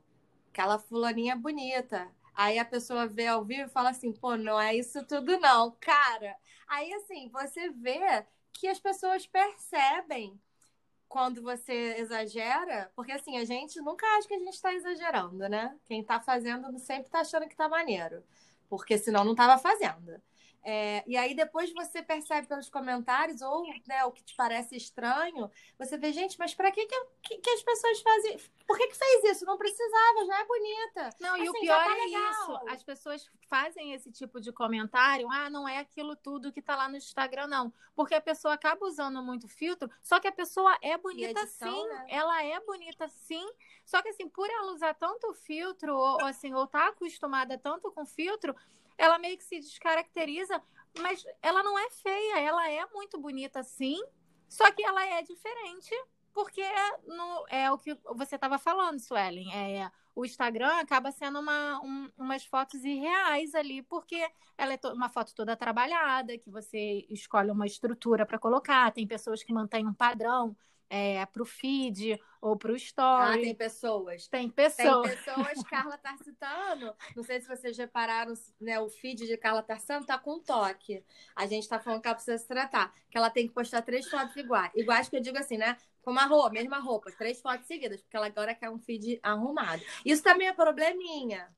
aquela 0.52 0.78
fulaninha 0.78 1.32
é 1.32 1.36
bonita. 1.36 2.08
Aí 2.32 2.56
a 2.56 2.64
pessoa 2.64 3.08
vê 3.08 3.26
ao 3.26 3.44
vivo 3.44 3.62
e 3.62 3.68
fala 3.68 3.90
assim, 3.90 4.12
pô, 4.12 4.36
não 4.36 4.60
é 4.60 4.76
isso 4.76 5.04
tudo 5.06 5.40
não, 5.40 5.72
cara. 5.80 6.36
Aí 6.68 6.92
assim, 6.94 7.28
você 7.30 7.68
vê 7.70 8.24
que 8.52 8.68
as 8.68 8.78
pessoas 8.78 9.26
percebem 9.26 10.40
quando 11.08 11.42
você 11.42 11.96
exagera, 11.98 12.90
porque 12.94 13.12
assim, 13.12 13.36
a 13.36 13.44
gente 13.44 13.80
nunca 13.80 14.06
acha 14.16 14.28
que 14.28 14.34
a 14.34 14.38
gente 14.38 14.54
está 14.54 14.72
exagerando, 14.72 15.48
né? 15.48 15.76
Quem 15.86 16.04
tá 16.04 16.20
fazendo 16.20 16.78
sempre 16.78 17.10
tá 17.10 17.20
achando 17.20 17.48
que 17.48 17.56
tá 17.56 17.68
maneiro, 17.68 18.22
porque 18.68 18.96
senão 18.96 19.24
não 19.24 19.34
tava 19.34 19.60
fazendo. 19.60 20.22
É, 20.62 21.02
e 21.06 21.16
aí 21.16 21.34
depois 21.34 21.72
você 21.72 22.02
percebe 22.02 22.46
pelos 22.46 22.68
comentários, 22.68 23.40
ou 23.40 23.66
né, 23.86 24.04
o 24.04 24.12
que 24.12 24.22
te 24.22 24.34
parece 24.36 24.76
estranho, 24.76 25.50
você 25.78 25.96
vê, 25.96 26.12
gente, 26.12 26.38
mas 26.38 26.54
para 26.54 26.70
que, 26.70 26.84
que, 26.86 27.04
que- 27.22 27.38
que 27.38 27.50
as 27.50 27.62
pessoas 27.62 28.00
fazem? 28.00 28.38
Por 28.66 28.76
que, 28.76 28.88
que 28.88 28.96
fez 28.96 29.24
isso? 29.24 29.46
Não 29.46 29.56
precisava, 29.56 30.26
já 30.26 30.40
é 30.40 30.44
bonita. 30.44 31.10
Não, 31.18 31.36
e 31.36 31.48
o 31.48 31.50
Assim, 31.50 31.60
pior 31.60 31.84
tá 31.84 31.96
é 31.96 32.06
isso. 32.06 32.60
As 32.68 32.82
pessoas 32.82 33.30
fazem 33.48 33.94
esse 33.94 34.12
tipo 34.12 34.40
de 34.40 34.52
comentário, 34.52 35.28
ah, 35.30 35.48
não 35.48 35.66
é 35.66 35.78
aquilo 35.78 36.14
tudo 36.14 36.52
que 36.52 36.60
tá 36.60 36.76
lá 36.76 36.88
no 36.88 36.96
Instagram, 36.96 37.46
não. 37.46 37.72
Porque 37.94 38.14
a 38.14 38.20
pessoa 38.20 38.54
acaba 38.54 38.86
usando 38.86 39.22
muito 39.22 39.48
filtro, 39.48 39.90
só 40.02 40.20
que 40.20 40.28
a 40.28 40.32
pessoa 40.32 40.76
é 40.82 40.96
bonita 40.98 41.40
edição, 41.40 41.82
sim. 41.82 41.88
né? 41.88 42.06
Ela 42.08 42.42
é 42.44 42.60
bonita 42.60 43.08
sim. 43.08 43.50
Só 43.84 44.02
que 44.02 44.10
assim, 44.10 44.28
por 44.28 44.48
ela 44.48 44.72
usar 44.72 44.94
tanto 44.94 45.32
filtro, 45.34 45.96
ou 45.96 46.24
assim, 46.24 46.52
ou 46.54 46.66
tá 46.66 46.88
acostumada 46.88 47.58
tanto 47.58 47.90
com 47.90 48.04
filtro, 48.04 48.54
ela 49.00 49.18
meio 49.18 49.36
que 49.38 49.44
se 49.44 49.58
descaracteriza, 49.58 50.62
mas 51.00 51.24
ela 51.42 51.62
não 51.62 51.78
é 51.78 51.90
feia, 51.90 52.40
ela 52.40 52.70
é 52.70 52.84
muito 52.92 53.18
bonita 53.18 53.62
sim. 53.62 53.98
Só 54.48 54.70
que 54.72 54.82
ela 54.82 55.04
é 55.06 55.22
diferente, 55.22 55.90
porque 56.32 56.62
no, 57.06 57.46
é 57.48 57.70
o 57.70 57.78
que 57.78 57.96
você 58.14 58.34
estava 58.34 58.58
falando, 58.58 58.98
Suelen. 58.98 59.52
É, 59.54 59.90
o 60.14 60.24
Instagram 60.24 60.74
acaba 60.80 61.10
sendo 61.12 61.38
uma, 61.38 61.80
um- 61.82 62.10
umas 62.18 62.44
fotos 62.44 62.84
irreais 62.84 63.54
ali, 63.54 63.82
porque 63.82 64.16
ela 64.58 64.74
é 64.74 64.78
uma 64.92 65.08
foto 65.08 65.34
toda 65.34 65.56
trabalhada, 65.56 66.36
que 66.36 66.50
você 66.50 67.06
escolhe 67.08 67.50
uma 67.50 67.66
estrutura 67.66 68.26
para 68.26 68.38
colocar. 68.38 68.92
Tem 68.92 69.06
pessoas 69.06 69.42
que 69.42 69.52
mantêm 69.52 69.86
um 69.86 69.94
padrão 69.94 70.56
é, 70.90 71.24
para 71.24 71.42
o 71.42 71.46
feed 71.46 72.20
ou 72.42 72.56
para 72.56 72.72
o 72.72 72.74
Ah, 72.74 72.76
story. 72.76 73.42
tem 73.42 73.54
pessoas. 73.54 74.28
tem 74.28 74.50
Tem 74.50 74.50
pessoas. 74.50 75.14
pessoas, 75.14 75.62
Carla 75.64 75.96
Tarsitano. 75.96 76.94
Não 77.16 77.22
sei 77.22 77.40
se 77.40 77.48
vocês 77.48 77.78
repararam, 77.78 78.34
né? 78.60 78.78
O 78.80 78.90
feed 78.90 79.26
de 79.26 79.36
Carla 79.36 79.62
Tarsitano 79.62 80.04
tá 80.04 80.18
com 80.18 80.38
toque. 80.40 81.04
A 81.36 81.46
gente 81.46 81.68
tá 81.68 81.78
falando 81.78 82.02
que 82.02 82.08
ela 82.08 82.14
precisa 82.16 82.38
se 82.38 82.48
tratar. 82.48 82.92
Que 83.10 83.16
ela 83.16 83.30
tem 83.30 83.46
que 83.46 83.54
postar 83.54 83.82
três 83.82 84.08
fotos 84.08 84.36
iguais. 84.36 84.72
Iguais 84.74 85.08
que 85.08 85.16
eu 85.16 85.20
digo 85.20 85.38
assim, 85.38 85.56
né? 85.56 85.76
Com 86.02 86.10
uma 86.12 86.24
roupa, 86.26 86.50
mesma 86.50 86.78
roupa, 86.78 87.12
três 87.12 87.40
fotos 87.40 87.66
seguidas, 87.66 88.00
porque 88.02 88.16
ela 88.16 88.26
agora 88.26 88.54
quer 88.54 88.70
um 88.70 88.78
feed 88.78 89.20
arrumado. 89.22 89.82
Isso 90.04 90.22
também 90.22 90.48
é 90.48 90.52
probleminha. 90.52 91.48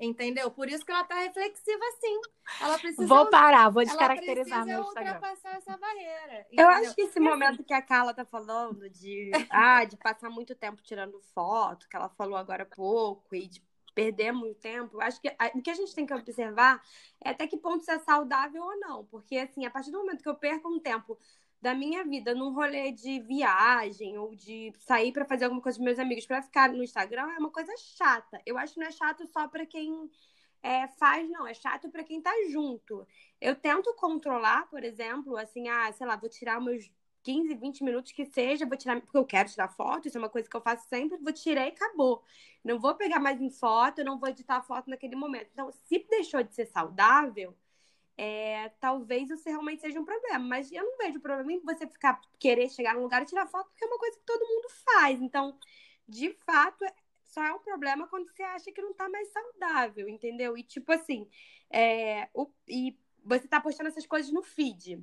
Entendeu? 0.00 0.50
Por 0.50 0.66
isso 0.68 0.84
que 0.84 0.90
ela 0.90 1.04
tá 1.04 1.16
reflexiva 1.16 1.84
assim. 1.88 2.20
Ela 2.62 2.78
precisa. 2.78 3.06
Vou 3.06 3.26
parar, 3.28 3.68
vou 3.68 3.82
ela 3.82 3.90
descaracterizar 3.90 4.64
precisa 4.64 4.64
meu 4.64 4.80
Instagram. 4.80 5.12
ultrapassar 5.12 5.56
essa 5.58 5.76
barreira. 5.76 6.46
Eu 6.50 6.64
entendeu? 6.64 6.68
acho 6.70 6.94
que 6.94 7.02
esse 7.02 7.20
momento 7.20 7.62
que 7.62 7.74
a 7.74 7.82
Carla 7.82 8.14
tá 8.14 8.24
falando 8.24 8.88
de, 8.88 9.30
ah, 9.50 9.84
de 9.84 9.98
passar 9.98 10.30
muito 10.30 10.54
tempo 10.54 10.82
tirando 10.82 11.20
foto, 11.34 11.86
que 11.86 11.94
ela 11.94 12.08
falou 12.08 12.36
agora 12.36 12.62
há 12.62 12.66
pouco, 12.66 13.34
e 13.36 13.46
de 13.46 13.62
perder 13.94 14.32
muito 14.32 14.58
tempo, 14.58 14.96
eu 14.96 15.02
acho 15.02 15.20
que 15.20 15.28
a- 15.28 15.50
o 15.54 15.60
que 15.60 15.68
a 15.70 15.74
gente 15.74 15.94
tem 15.94 16.06
que 16.06 16.14
observar 16.14 16.80
é 17.22 17.30
até 17.30 17.46
que 17.46 17.58
ponto 17.58 17.82
isso 17.82 17.90
é 17.90 17.98
saudável 17.98 18.62
ou 18.62 18.78
não. 18.80 19.04
Porque, 19.04 19.36
assim, 19.36 19.66
a 19.66 19.70
partir 19.70 19.90
do 19.90 19.98
momento 19.98 20.22
que 20.22 20.28
eu 20.28 20.34
perco 20.34 20.68
um 20.72 20.80
tempo 20.80 21.18
da 21.60 21.74
minha 21.74 22.04
vida 22.04 22.34
num 22.34 22.52
rolê 22.52 22.90
de 22.90 23.20
viagem 23.20 24.16
ou 24.18 24.34
de 24.34 24.72
sair 24.78 25.12
pra 25.12 25.24
fazer 25.24 25.44
alguma 25.44 25.62
coisa 25.62 25.78
com 25.78 25.84
meus 25.84 25.98
amigos 25.98 26.26
pra 26.26 26.42
ficar 26.42 26.70
no 26.70 26.82
Instagram, 26.82 27.30
é 27.32 27.38
uma 27.38 27.50
coisa 27.50 27.72
chata. 27.76 28.40
Eu 28.46 28.56
acho 28.56 28.74
que 28.74 28.80
não 28.80 28.86
é 28.86 28.92
chato 28.92 29.26
só 29.26 29.46
pra 29.46 29.66
quem 29.66 30.10
é, 30.62 30.88
faz, 30.88 31.28
não. 31.28 31.46
É 31.46 31.54
chato 31.54 31.90
pra 31.90 32.04
quem 32.04 32.20
tá 32.20 32.32
junto. 32.50 33.06
Eu 33.40 33.54
tento 33.54 33.94
controlar, 33.94 34.68
por 34.68 34.84
exemplo, 34.84 35.36
assim, 35.36 35.68
ah, 35.68 35.92
sei 35.92 36.06
lá, 36.06 36.16
vou 36.16 36.28
tirar 36.28 36.60
meus 36.60 36.90
15, 37.22 37.54
20 37.54 37.84
minutos 37.84 38.12
que 38.12 38.24
seja, 38.24 38.66
vou 38.66 38.76
tirar, 38.76 39.00
porque 39.00 39.16
eu 39.16 39.24
quero 39.26 39.48
tirar 39.48 39.68
foto, 39.68 40.08
isso 40.08 40.16
é 40.16 40.20
uma 40.20 40.28
coisa 40.28 40.48
que 40.48 40.56
eu 40.56 40.60
faço 40.62 40.88
sempre, 40.88 41.18
vou 41.18 41.32
tirar 41.32 41.66
e 41.66 41.68
acabou. 41.68 42.22
Não 42.64 42.78
vou 42.78 42.94
pegar 42.94 43.20
mais 43.20 43.40
em 43.40 43.50
foto, 43.50 44.04
não 44.04 44.18
vou 44.18 44.28
editar 44.28 44.62
foto 44.62 44.88
naquele 44.88 45.16
momento. 45.16 45.48
Então, 45.52 45.70
se 45.70 46.06
deixou 46.08 46.42
de 46.42 46.54
ser 46.54 46.66
saudável, 46.66 47.54
é, 48.22 48.68
talvez 48.80 49.30
isso 49.30 49.48
realmente 49.48 49.80
seja 49.80 49.98
um 49.98 50.04
problema. 50.04 50.38
Mas 50.44 50.70
eu 50.70 50.84
não 50.84 50.98
vejo 50.98 51.20
problema 51.20 51.52
em 51.52 51.60
você 51.60 51.86
ficar, 51.86 52.20
querer 52.38 52.68
chegar 52.68 52.94
num 52.94 53.02
lugar 53.02 53.22
e 53.22 53.26
tirar 53.26 53.46
foto, 53.46 53.70
porque 53.70 53.84
é 53.84 53.88
uma 53.88 53.98
coisa 53.98 54.18
que 54.18 54.24
todo 54.26 54.46
mundo 54.46 54.68
faz. 54.84 55.20
Então, 55.22 55.58
de 56.06 56.30
fato, 56.44 56.84
é- 56.84 56.94
só 57.24 57.42
é 57.44 57.52
um 57.54 57.58
problema 57.60 58.06
quando 58.08 58.28
você 58.28 58.42
acha 58.42 58.70
que 58.72 58.82
não 58.82 58.92
tá 58.92 59.08
mais 59.08 59.28
saudável, 59.32 60.08
entendeu? 60.08 60.56
E 60.58 60.62
tipo 60.62 60.92
assim, 60.92 61.28
é, 61.70 62.28
o- 62.34 62.50
e 62.68 62.98
você 63.24 63.46
tá 63.48 63.60
postando 63.60 63.88
essas 63.88 64.06
coisas 64.06 64.30
no 64.32 64.42
feed. 64.42 65.02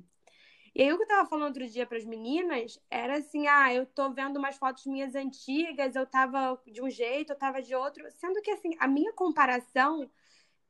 E 0.74 0.82
aí 0.82 0.92
o 0.92 0.96
que 0.96 1.02
eu 1.04 1.08
tava 1.08 1.28
falando 1.28 1.48
outro 1.48 1.66
dia 1.68 1.86
pras 1.86 2.04
meninas 2.04 2.78
era 2.90 3.18
assim, 3.18 3.46
ah, 3.48 3.72
eu 3.74 3.86
tô 3.86 4.10
vendo 4.12 4.36
umas 4.36 4.56
fotos 4.56 4.86
minhas 4.86 5.14
antigas, 5.14 5.96
eu 5.96 6.06
tava 6.06 6.60
de 6.66 6.82
um 6.82 6.90
jeito, 6.90 7.32
eu 7.32 7.36
tava 7.38 7.62
de 7.62 7.74
outro, 7.74 8.04
sendo 8.12 8.40
que 8.42 8.50
assim, 8.50 8.70
a 8.78 8.86
minha 8.86 9.12
comparação 9.12 10.08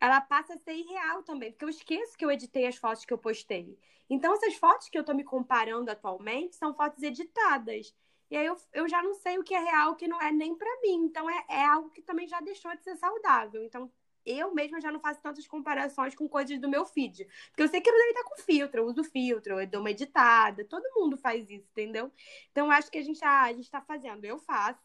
ela 0.00 0.20
passa 0.20 0.54
a 0.54 0.58
ser 0.58 0.74
irreal 0.74 1.22
também, 1.22 1.50
porque 1.52 1.64
eu 1.64 1.68
esqueço 1.68 2.16
que 2.16 2.24
eu 2.24 2.30
editei 2.30 2.66
as 2.66 2.76
fotos 2.76 3.04
que 3.04 3.12
eu 3.12 3.18
postei. 3.18 3.78
Então, 4.10 4.32
essas 4.34 4.54
fotos 4.54 4.88
que 4.88 4.98
eu 4.98 5.04
tô 5.04 5.12
me 5.14 5.24
comparando 5.24 5.90
atualmente 5.90 6.56
são 6.56 6.74
fotos 6.74 7.02
editadas. 7.02 7.94
E 8.30 8.36
aí 8.36 8.46
eu, 8.46 8.56
eu 8.72 8.88
já 8.88 9.02
não 9.02 9.14
sei 9.14 9.38
o 9.38 9.44
que 9.44 9.54
é 9.54 9.58
real, 9.58 9.92
o 9.92 9.96
que 9.96 10.08
não 10.08 10.20
é 10.20 10.30
nem 10.32 10.54
pra 10.56 10.68
mim. 10.82 11.04
Então, 11.04 11.28
é, 11.28 11.44
é 11.48 11.64
algo 11.66 11.90
que 11.90 12.02
também 12.02 12.26
já 12.28 12.40
deixou 12.40 12.74
de 12.76 12.82
ser 12.84 12.96
saudável. 12.96 13.64
Então, 13.64 13.90
eu 14.24 14.54
mesma 14.54 14.80
já 14.80 14.92
não 14.92 15.00
faço 15.00 15.22
tantas 15.22 15.46
comparações 15.46 16.14
com 16.14 16.28
coisas 16.28 16.58
do 16.60 16.68
meu 16.68 16.84
feed. 16.84 17.24
Porque 17.48 17.62
eu 17.62 17.68
sei 17.68 17.80
que 17.80 17.88
ele 17.88 17.98
deve 17.98 18.10
estar 18.10 18.24
com 18.24 18.36
filtro, 18.42 18.80
eu 18.80 18.86
uso 18.86 19.02
filtro, 19.04 19.60
eu 19.60 19.66
dou 19.66 19.80
uma 19.80 19.90
editada, 19.90 20.64
todo 20.64 20.84
mundo 20.94 21.16
faz 21.16 21.48
isso, 21.50 21.66
entendeu? 21.70 22.12
Então, 22.50 22.70
acho 22.70 22.90
que 22.90 22.98
a 22.98 23.02
gente, 23.02 23.24
ah, 23.24 23.44
a 23.44 23.52
gente 23.52 23.70
tá 23.70 23.80
fazendo. 23.80 24.24
Eu 24.24 24.38
faço. 24.38 24.80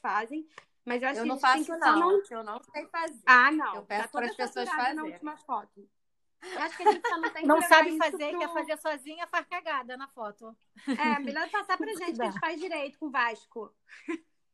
Fazem. 0.00 0.46
Mas 0.84 1.02
eu 1.02 1.08
acho 1.08 1.20
Eu 1.20 1.24
que 1.24 1.30
a 1.30 1.32
não 1.34 1.40
faço, 1.40 1.64
que 1.64 1.76
não. 1.76 2.10
porque 2.10 2.34
Eu 2.34 2.44
não 2.44 2.60
sei 2.62 2.86
fazer. 2.86 3.22
ah, 3.26 3.50
não. 3.52 3.74
Eu 3.76 3.82
peço 3.84 4.02
tá 4.02 4.08
toda 4.08 4.24
pras 4.24 4.36
pessoas 4.36 4.68
saturada 4.68 4.94
na 4.94 5.00
fazerem. 5.02 5.12
última 5.12 5.36
foto. 5.38 5.88
Eu 6.42 6.58
acho 6.58 6.76
que 6.76 6.82
a 6.88 6.92
gente 6.92 7.08
só 7.08 7.16
não 7.18 7.30
tem 7.30 7.42
que 7.42 7.46
Não 7.48 7.62
sabe 7.62 7.96
fazer, 7.98 8.30
pro- 8.30 8.38
quer 8.40 8.48
fazer 8.52 8.76
sozinha, 8.78 9.26
faz 9.28 9.46
cagada 9.46 9.96
na 9.96 10.08
foto. 10.08 10.56
É, 10.88 11.18
melhor 11.20 11.48
passar 11.50 11.76
pra 11.78 11.86
gente 11.86 11.98
que 12.16 12.22
a 12.22 12.24
gente 12.30 12.40
faz 12.40 12.60
direito 12.60 12.98
com 12.98 13.06
o 13.06 13.10
Vasco. 13.12 13.72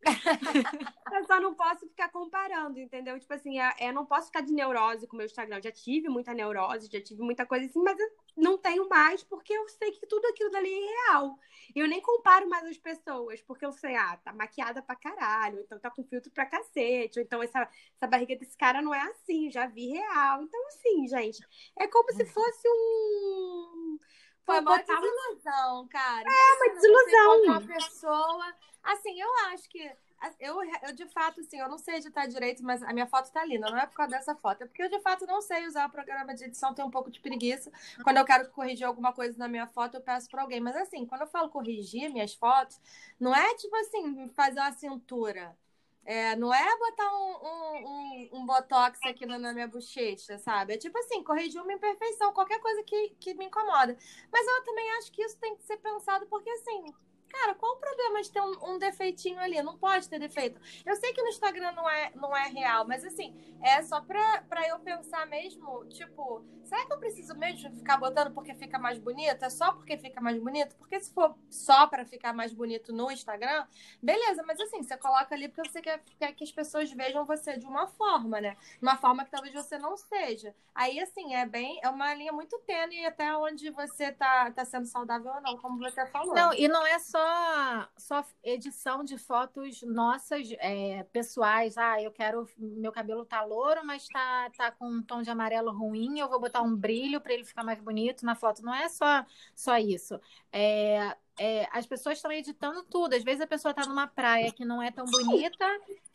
eu 1.12 1.24
só 1.26 1.40
não 1.40 1.54
posso 1.54 1.88
ficar 1.88 2.08
comparando, 2.10 2.78
entendeu? 2.78 3.18
Tipo 3.18 3.32
assim, 3.34 3.58
é- 3.58 3.74
eu 3.80 3.92
não 3.94 4.04
posso 4.06 4.26
ficar 4.26 4.42
de 4.42 4.52
neurose 4.52 5.06
com 5.06 5.16
o 5.16 5.18
meu 5.18 5.26
Instagram. 5.26 5.56
Eu 5.56 5.62
já 5.62 5.72
tive 5.72 6.08
muita 6.08 6.34
neurose, 6.34 6.88
já 6.92 7.00
tive 7.02 7.22
muita 7.22 7.46
coisa 7.46 7.66
assim, 7.66 7.82
mas 7.82 7.98
eu 7.98 8.06
não 8.38 8.56
tenho 8.56 8.88
mais 8.88 9.22
porque 9.22 9.52
eu 9.52 9.68
sei 9.68 9.90
que 9.90 10.06
tudo 10.06 10.24
aquilo 10.26 10.50
dali 10.50 10.72
é 10.72 11.10
real. 11.10 11.38
Eu 11.74 11.88
nem 11.88 12.00
comparo 12.00 12.48
mais 12.48 12.64
as 12.64 12.78
pessoas, 12.78 13.42
porque 13.42 13.66
eu 13.66 13.72
sei, 13.72 13.94
ah, 13.96 14.16
tá 14.24 14.32
maquiada 14.32 14.80
pra 14.82 14.96
caralho, 14.96 15.60
então 15.60 15.78
tá 15.78 15.90
com 15.90 16.04
filtro 16.04 16.30
pra 16.30 16.46
cacete, 16.46 17.18
ou 17.18 17.24
então 17.24 17.42
essa, 17.42 17.68
essa 17.94 18.06
barriga 18.06 18.36
desse 18.36 18.56
cara 18.56 18.80
não 18.80 18.94
é 18.94 19.00
assim, 19.02 19.50
já 19.50 19.66
vi 19.66 19.88
real. 19.88 20.42
Então, 20.42 20.66
assim, 20.68 21.06
gente, 21.08 21.46
é 21.78 21.86
como 21.88 22.12
se 22.12 22.24
fosse 22.24 22.68
um. 22.68 23.98
Foi 24.46 24.60
uma 24.60 24.78
botar 24.78 25.00
desilusão, 25.00 25.88
cara. 25.88 26.28
É 26.30 26.54
uma 26.54 26.74
desilusão. 26.74 27.42
Uma 27.42 27.60
pessoa. 27.60 28.54
Assim, 28.82 29.20
eu 29.20 29.34
acho 29.48 29.68
que. 29.68 29.92
Eu, 30.40 30.60
eu, 30.82 30.92
de 30.94 31.06
fato, 31.06 31.40
assim, 31.40 31.58
eu 31.58 31.68
não 31.68 31.78
sei 31.78 31.96
editar 31.96 32.26
direito, 32.26 32.62
mas 32.64 32.82
a 32.82 32.92
minha 32.92 33.06
foto 33.06 33.30
tá 33.30 33.44
linda. 33.44 33.70
Não 33.70 33.78
é 33.78 33.86
por 33.86 33.94
causa 33.94 34.12
dessa 34.12 34.34
foto, 34.34 34.62
é 34.62 34.66
porque 34.66 34.82
eu, 34.82 34.88
de 34.88 35.00
fato, 35.00 35.26
não 35.26 35.40
sei 35.40 35.66
usar 35.66 35.86
o 35.86 35.90
programa 35.90 36.34
de 36.34 36.44
edição, 36.44 36.74
tenho 36.74 36.88
um 36.88 36.90
pouco 36.90 37.10
de 37.10 37.20
preguiça. 37.20 37.70
Quando 38.02 38.16
eu 38.16 38.24
quero 38.24 38.50
corrigir 38.50 38.86
alguma 38.86 39.12
coisa 39.12 39.38
na 39.38 39.48
minha 39.48 39.66
foto, 39.68 39.96
eu 39.96 40.00
peço 40.00 40.28
pra 40.28 40.42
alguém. 40.42 40.60
Mas, 40.60 40.76
assim, 40.76 41.06
quando 41.06 41.22
eu 41.22 41.26
falo 41.28 41.48
corrigir 41.50 42.10
minhas 42.10 42.34
fotos, 42.34 42.80
não 43.18 43.34
é 43.34 43.54
tipo 43.56 43.74
assim, 43.76 44.28
fazer 44.34 44.60
uma 44.60 44.72
cintura. 44.72 45.56
É, 46.04 46.34
não 46.36 46.54
é 46.54 46.78
botar 46.78 47.12
um, 47.12 47.32
um, 47.46 47.86
um, 47.86 48.28
um 48.40 48.46
botox 48.46 48.98
aqui 49.04 49.26
na, 49.26 49.38
na, 49.38 49.52
minha 49.52 49.68
bochecha, 49.68 50.38
sabe? 50.38 50.72
É 50.72 50.78
tipo 50.78 50.96
assim, 50.98 51.22
corrigir 51.22 51.60
uma 51.60 51.72
imperfeição, 51.72 52.32
qualquer 52.32 52.58
coisa 52.60 52.82
que, 52.82 53.10
que 53.20 53.34
me 53.34 53.44
incomoda. 53.44 53.94
Mas 54.32 54.46
eu 54.46 54.64
também 54.64 54.90
acho 54.92 55.12
que 55.12 55.22
isso 55.22 55.38
tem 55.38 55.54
que 55.54 55.64
ser 55.64 55.76
pensado, 55.76 56.26
porque 56.26 56.48
assim, 56.48 56.94
Cara, 57.28 57.54
qual 57.54 57.72
o 57.74 57.76
problema 57.76 58.22
de 58.22 58.30
ter 58.30 58.40
um, 58.40 58.74
um, 58.74 58.78
defeitinho 58.78 59.38
ali? 59.38 59.60
Não 59.62 59.76
pode 59.76 60.08
ter 60.08 60.18
defeito. 60.18 60.60
Eu 60.84 60.96
sei 60.96 61.12
que 61.12 61.22
no 61.22 61.28
Instagram 61.28 61.72
não 61.72 61.88
é, 61.88 62.10
não 62.14 62.36
é 62.36 62.48
real, 62.48 62.86
mas 62.86 63.04
assim, 63.04 63.34
é 63.62 63.82
só 63.82 64.00
pra, 64.00 64.42
pra 64.48 64.66
eu 64.66 64.78
pensar 64.80 65.26
mesmo, 65.26 65.84
tipo, 65.86 66.42
será 66.64 66.86
que 66.86 66.92
eu 66.92 66.98
preciso 66.98 67.34
mesmo 67.34 67.70
ficar 67.76 67.96
botando 67.98 68.32
porque 68.32 68.54
fica 68.54 68.78
mais 68.78 68.98
bonito? 68.98 69.44
É 69.44 69.50
só 69.50 69.72
porque 69.72 69.96
fica 69.96 70.20
mais 70.20 70.38
bonito? 70.38 70.74
Porque 70.76 70.98
se 71.00 71.12
for 71.12 71.36
só 71.50 71.86
pra 71.86 72.04
ficar 72.04 72.32
mais 72.32 72.52
bonito 72.52 72.92
no 72.92 73.10
Instagram, 73.10 73.66
beleza, 74.02 74.42
mas 74.46 74.58
assim, 74.60 74.82
você 74.82 74.96
coloca 74.96 75.34
ali 75.34 75.48
porque 75.48 75.68
você 75.68 75.82
quer, 75.82 76.02
quer 76.18 76.32
que 76.32 76.44
as 76.44 76.52
pessoas 76.52 76.90
vejam 76.90 77.24
você 77.24 77.56
de 77.56 77.66
uma 77.66 77.86
forma, 77.88 78.40
né? 78.40 78.56
Uma 78.80 78.96
forma 78.96 79.24
que 79.24 79.30
talvez 79.30 79.54
você 79.54 79.78
não 79.78 79.96
seja. 79.96 80.54
Aí, 80.74 80.98
assim, 81.00 81.34
é 81.34 81.44
bem, 81.44 81.78
é 81.82 81.88
uma 81.88 82.14
linha 82.14 82.32
muito 82.32 82.58
tênue 82.60 83.04
até 83.04 83.36
onde 83.36 83.70
você 83.70 84.12
tá, 84.12 84.50
tá 84.50 84.64
sendo 84.64 84.86
saudável 84.86 85.32
ou 85.32 85.40
não, 85.40 85.58
como 85.58 85.78
você 85.78 86.06
falou. 86.06 86.34
Não, 86.34 86.52
e 86.54 86.68
não 86.68 86.86
é 86.86 86.98
só 86.98 87.17
só, 87.18 87.88
só 88.22 88.24
edição 88.42 89.02
de 89.04 89.18
fotos 89.18 89.82
nossas, 89.82 90.48
é, 90.58 91.02
pessoais. 91.04 91.76
Ah, 91.76 92.00
eu 92.02 92.12
quero. 92.12 92.46
Meu 92.56 92.92
cabelo 92.92 93.24
tá 93.24 93.42
louro, 93.44 93.84
mas 93.84 94.06
tá, 94.08 94.50
tá 94.56 94.70
com 94.72 94.86
um 94.88 95.02
tom 95.02 95.22
de 95.22 95.30
amarelo 95.30 95.72
ruim. 95.72 96.18
Eu 96.18 96.28
vou 96.28 96.40
botar 96.40 96.62
um 96.62 96.74
brilho 96.76 97.20
para 97.20 97.32
ele 97.34 97.44
ficar 97.44 97.64
mais 97.64 97.80
bonito 97.80 98.24
na 98.24 98.34
foto. 98.34 98.62
Não 98.62 98.74
é 98.74 98.88
só, 98.88 99.24
só 99.54 99.76
isso. 99.78 100.20
É, 100.52 101.16
é, 101.38 101.68
as 101.72 101.86
pessoas 101.86 102.18
estão 102.18 102.32
editando 102.32 102.82
tudo. 102.82 103.14
Às 103.14 103.22
vezes 103.22 103.40
a 103.40 103.46
pessoa 103.46 103.70
está 103.70 103.86
numa 103.86 104.06
praia 104.06 104.52
que 104.52 104.64
não 104.64 104.82
é 104.82 104.90
tão 104.90 105.04
bonita 105.04 105.66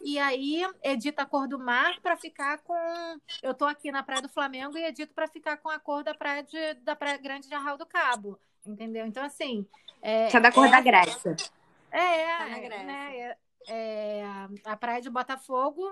e 0.02 0.20
aí 0.20 0.62
edita 0.84 1.24
a 1.24 1.26
cor 1.26 1.48
do 1.48 1.58
mar 1.58 2.00
para 2.02 2.18
ficar 2.18 2.58
com. 2.60 2.76
Eu 3.42 3.52
estou 3.52 3.68
aqui 3.68 3.92
na 3.92 4.04
praia 4.04 4.22
do 4.22 4.30
Flamengo 4.30 4.78
e 4.78 4.84
edito 4.84 5.14
para 5.14 5.28
ficar 5.28 5.58
com 5.58 5.70
a 5.70 5.80
cor 5.80 6.04
da 6.04 6.14
praia 6.14 6.44
de, 6.44 6.74
da 6.82 6.96
praia 6.96 7.18
grande 7.18 7.48
de 7.48 7.54
Arral 7.54 7.78
do 7.78 7.86
Cabo, 7.86 8.38
entendeu? 8.66 9.06
Então 9.06 9.24
assim. 9.24 9.66
É, 10.02 10.28
que 10.28 10.38
é 10.38 10.40
da 10.40 10.52
cor 10.52 10.68
é... 10.68 10.72
da 10.72 10.82
Grécia. 10.82 11.36
É, 11.90 12.38
tá 12.38 12.46
né? 12.84 13.18
É, 13.18 13.38
é, 13.70 14.26
a 14.66 14.76
praia 14.76 15.02
de 15.02 15.10
Botafogo, 15.10 15.84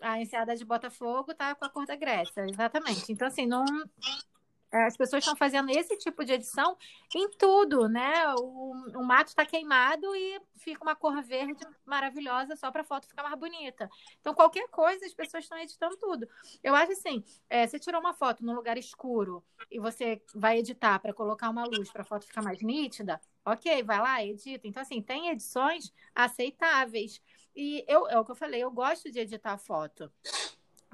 a 0.00 0.20
enseada 0.20 0.54
de 0.54 0.64
Botafogo 0.64 1.32
tá 1.32 1.54
com 1.54 1.64
a 1.64 1.70
cor 1.70 1.86
da 1.86 1.96
Grécia, 1.96 2.44
exatamente. 2.46 3.10
Então 3.10 3.28
assim 3.28 3.46
não 3.46 3.64
é, 3.64 4.33
as 4.74 4.96
pessoas 4.96 5.22
estão 5.22 5.36
fazendo 5.36 5.70
esse 5.70 5.96
tipo 5.98 6.24
de 6.24 6.32
edição 6.32 6.76
em 7.14 7.30
tudo, 7.30 7.88
né? 7.88 8.34
O, 8.34 8.72
o 8.98 9.04
mato 9.04 9.28
está 9.28 9.46
queimado 9.46 10.14
e 10.16 10.40
fica 10.56 10.82
uma 10.82 10.96
cor 10.96 11.22
verde 11.22 11.64
maravilhosa 11.86 12.56
só 12.56 12.70
para 12.72 12.80
a 12.80 12.84
foto 12.84 13.06
ficar 13.06 13.22
mais 13.22 13.38
bonita. 13.38 13.88
Então, 14.20 14.34
qualquer 14.34 14.68
coisa, 14.68 15.06
as 15.06 15.14
pessoas 15.14 15.44
estão 15.44 15.58
editando 15.58 15.96
tudo. 15.96 16.28
Eu 16.62 16.74
acho 16.74 16.92
assim: 16.92 17.22
é, 17.48 17.66
você 17.66 17.78
tirou 17.78 18.00
uma 18.00 18.14
foto 18.14 18.44
num 18.44 18.54
lugar 18.54 18.76
escuro 18.76 19.44
e 19.70 19.78
você 19.78 20.20
vai 20.34 20.58
editar 20.58 20.98
para 20.98 21.14
colocar 21.14 21.50
uma 21.50 21.64
luz 21.64 21.90
para 21.92 22.02
a 22.02 22.04
foto 22.04 22.26
ficar 22.26 22.42
mais 22.42 22.60
nítida, 22.60 23.20
ok, 23.44 23.82
vai 23.84 24.00
lá, 24.00 24.24
edita. 24.24 24.66
Então, 24.66 24.82
assim, 24.82 25.00
tem 25.00 25.28
edições 25.28 25.92
aceitáveis. 26.14 27.22
E 27.54 27.84
eu, 27.86 28.08
é 28.08 28.18
o 28.18 28.24
que 28.24 28.32
eu 28.32 28.36
falei, 28.36 28.64
eu 28.64 28.70
gosto 28.72 29.08
de 29.12 29.20
editar 29.20 29.56
foto 29.56 30.10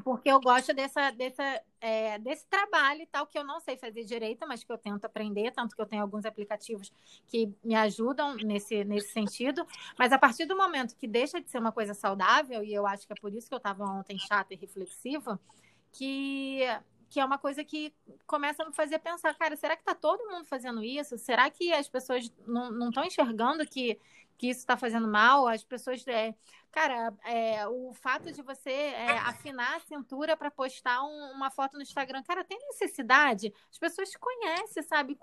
porque 0.02 0.30
eu 0.30 0.40
gosto 0.40 0.72
dessa, 0.72 1.10
dessa, 1.10 1.62
é, 1.80 2.18
desse 2.18 2.46
trabalho 2.46 3.02
e 3.02 3.06
tal, 3.06 3.26
que 3.26 3.38
eu 3.38 3.44
não 3.44 3.60
sei 3.60 3.76
fazer 3.76 4.04
direito, 4.04 4.46
mas 4.46 4.64
que 4.64 4.72
eu 4.72 4.78
tento 4.78 5.04
aprender, 5.04 5.50
tanto 5.52 5.74
que 5.74 5.82
eu 5.82 5.86
tenho 5.86 6.02
alguns 6.02 6.24
aplicativos 6.24 6.92
que 7.26 7.52
me 7.62 7.74
ajudam 7.74 8.34
nesse, 8.36 8.84
nesse 8.84 9.12
sentido. 9.12 9.66
Mas 9.98 10.12
a 10.12 10.18
partir 10.18 10.46
do 10.46 10.56
momento 10.56 10.96
que 10.96 11.06
deixa 11.06 11.40
de 11.40 11.50
ser 11.50 11.58
uma 11.58 11.72
coisa 11.72 11.94
saudável, 11.94 12.62
e 12.62 12.72
eu 12.72 12.86
acho 12.86 13.06
que 13.06 13.12
é 13.12 13.16
por 13.16 13.32
isso 13.32 13.48
que 13.48 13.54
eu 13.54 13.58
estava 13.58 13.84
ontem 13.84 14.18
chata 14.18 14.54
e 14.54 14.56
reflexiva, 14.56 15.40
que, 15.92 16.60
que 17.08 17.20
é 17.20 17.24
uma 17.24 17.38
coisa 17.38 17.64
que 17.64 17.92
começa 18.26 18.62
a 18.62 18.66
me 18.66 18.74
fazer 18.74 18.98
pensar, 18.98 19.34
cara, 19.34 19.56
será 19.56 19.76
que 19.76 19.82
está 19.82 19.94
todo 19.94 20.30
mundo 20.30 20.44
fazendo 20.44 20.82
isso? 20.82 21.18
Será 21.18 21.50
que 21.50 21.72
as 21.72 21.88
pessoas 21.88 22.32
não 22.46 22.88
estão 22.88 23.04
enxergando 23.04 23.66
que, 23.66 23.98
que 24.38 24.48
isso 24.48 24.60
está 24.60 24.76
fazendo 24.76 25.08
mal? 25.08 25.46
As 25.46 25.64
pessoas. 25.64 26.06
É, 26.06 26.34
Cara, 26.72 27.12
é, 27.24 27.66
o 27.66 27.92
fato 27.94 28.30
de 28.30 28.42
você 28.42 28.70
é, 28.70 29.18
afinar 29.18 29.76
a 29.76 29.80
cintura 29.80 30.36
para 30.36 30.50
postar 30.52 31.02
um, 31.02 31.32
uma 31.32 31.50
foto 31.50 31.76
no 31.76 31.82
Instagram, 31.82 32.22
cara, 32.22 32.44
tem 32.44 32.58
necessidade? 32.68 33.52
As 33.70 33.78
pessoas 33.78 34.08
te 34.08 34.18
conhecem, 34.18 34.80
sabe? 34.84 35.18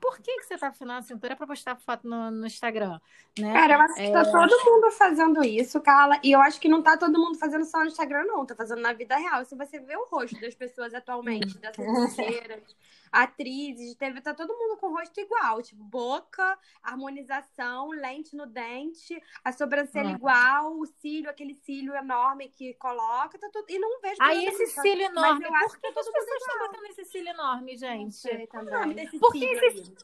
Por 0.00 0.18
que, 0.20 0.38
que 0.38 0.46
você 0.46 0.56
tá 0.56 0.68
afinando 0.68 1.00
a 1.00 1.02
cintura 1.02 1.36
para 1.36 1.46
postar 1.46 1.76
foto 1.76 2.08
no, 2.08 2.30
no, 2.30 2.46
Instagram? 2.46 2.98
Né? 3.38 3.52
Cara, 3.52 3.74
eu 3.74 3.80
acho 3.80 3.94
que 3.94 4.10
tá 4.10 4.20
é... 4.20 4.24
todo 4.24 4.64
mundo 4.64 4.90
fazendo 4.90 5.44
isso, 5.44 5.80
Carla. 5.82 6.18
E 6.24 6.32
eu 6.32 6.40
acho 6.40 6.58
que 6.58 6.68
não 6.68 6.82
tá 6.82 6.96
todo 6.96 7.18
mundo 7.18 7.38
fazendo 7.38 7.64
só 7.66 7.80
no 7.80 7.86
Instagram, 7.86 8.24
não. 8.24 8.46
Tá 8.46 8.54
fazendo 8.54 8.80
na 8.80 8.94
vida 8.94 9.16
real. 9.16 9.44
Se 9.44 9.54
você 9.54 9.78
vê 9.78 9.96
o 9.96 10.06
rosto 10.06 10.40
das 10.40 10.54
pessoas 10.54 10.94
atualmente, 10.94 11.58
das 11.60 11.76
blogueiras, 11.76 12.74
atrizes, 13.12 13.94
teve, 13.94 14.20
tá 14.20 14.34
todo 14.34 14.56
mundo 14.56 14.76
com 14.78 14.88
o 14.88 14.96
rosto 14.96 15.20
igual. 15.20 15.62
Tipo, 15.62 15.84
boca, 15.84 16.58
harmonização, 16.82 17.90
lente 17.90 18.34
no 18.34 18.46
dente, 18.46 19.20
a 19.44 19.52
sobrancelha 19.52 20.08
é. 20.08 20.12
igual, 20.12 20.85
o 20.86 21.00
cílio, 21.00 21.30
aquele 21.30 21.54
cílio 21.54 21.94
enorme 21.94 22.48
que 22.48 22.74
coloca, 22.74 23.38
tá 23.38 23.48
tudo. 23.52 23.66
E 23.68 23.78
não 23.78 24.00
vejo. 24.00 24.16
Aí 24.20 24.46
esse 24.46 24.66
cílio 24.66 25.06
enorme. 25.06 25.44
Por 25.46 25.78
que, 25.78 25.92
que 25.92 25.98
as 25.98 26.08
pessoas 26.08 26.42
estão 26.42 26.58
botando 26.58 26.84
esse 26.86 27.04
cílio 27.04 27.30
enorme, 27.30 27.76
gente? 27.76 28.04
Não 28.04 28.10
sei 28.10 28.46
também. 28.46 29.08
Porque 29.18 29.44
esse... 29.44 29.94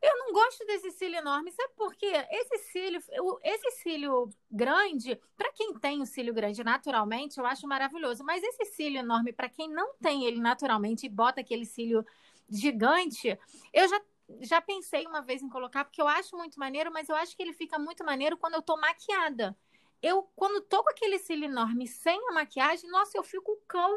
Eu 0.00 0.16
não 0.16 0.32
gosto 0.32 0.64
desse 0.64 0.92
cílio 0.92 1.18
enorme, 1.18 1.50
sabe 1.50 1.72
por 1.76 1.92
quê? 1.92 2.12
Esse 2.30 2.58
cílio, 2.70 3.02
esse 3.42 3.70
cílio 3.82 4.30
grande, 4.48 5.20
para 5.36 5.52
quem 5.52 5.74
tem 5.74 6.00
o 6.00 6.06
cílio 6.06 6.32
grande 6.32 6.62
naturalmente, 6.62 7.38
eu 7.38 7.44
acho 7.44 7.66
maravilhoso. 7.66 8.22
Mas 8.22 8.42
esse 8.44 8.64
cílio 8.66 9.00
enorme, 9.00 9.32
para 9.32 9.48
quem 9.48 9.68
não 9.68 9.94
tem 9.94 10.24
ele 10.24 10.40
naturalmente 10.40 11.06
e 11.06 11.08
bota 11.08 11.40
aquele 11.40 11.64
cílio 11.64 12.06
gigante, 12.48 13.36
eu 13.72 13.88
já 13.88 14.00
já 14.40 14.60
pensei 14.60 15.06
uma 15.06 15.22
vez 15.22 15.42
em 15.42 15.48
colocar, 15.48 15.84
porque 15.84 16.02
eu 16.02 16.06
acho 16.06 16.36
muito 16.36 16.58
maneiro, 16.60 16.92
mas 16.92 17.08
eu 17.08 17.16
acho 17.16 17.34
que 17.34 17.42
ele 17.42 17.54
fica 17.54 17.78
muito 17.78 18.04
maneiro 18.04 18.36
quando 18.36 18.54
eu 18.54 18.62
tô 18.62 18.76
maquiada 18.76 19.56
eu, 20.02 20.22
quando 20.36 20.60
tô 20.60 20.82
com 20.82 20.90
aquele 20.90 21.18
cílio 21.18 21.46
enorme 21.46 21.86
sem 21.86 22.18
a 22.28 22.32
maquiagem, 22.32 22.90
nossa, 22.90 23.16
eu 23.16 23.22
fico 23.22 23.60
cão. 23.66 23.96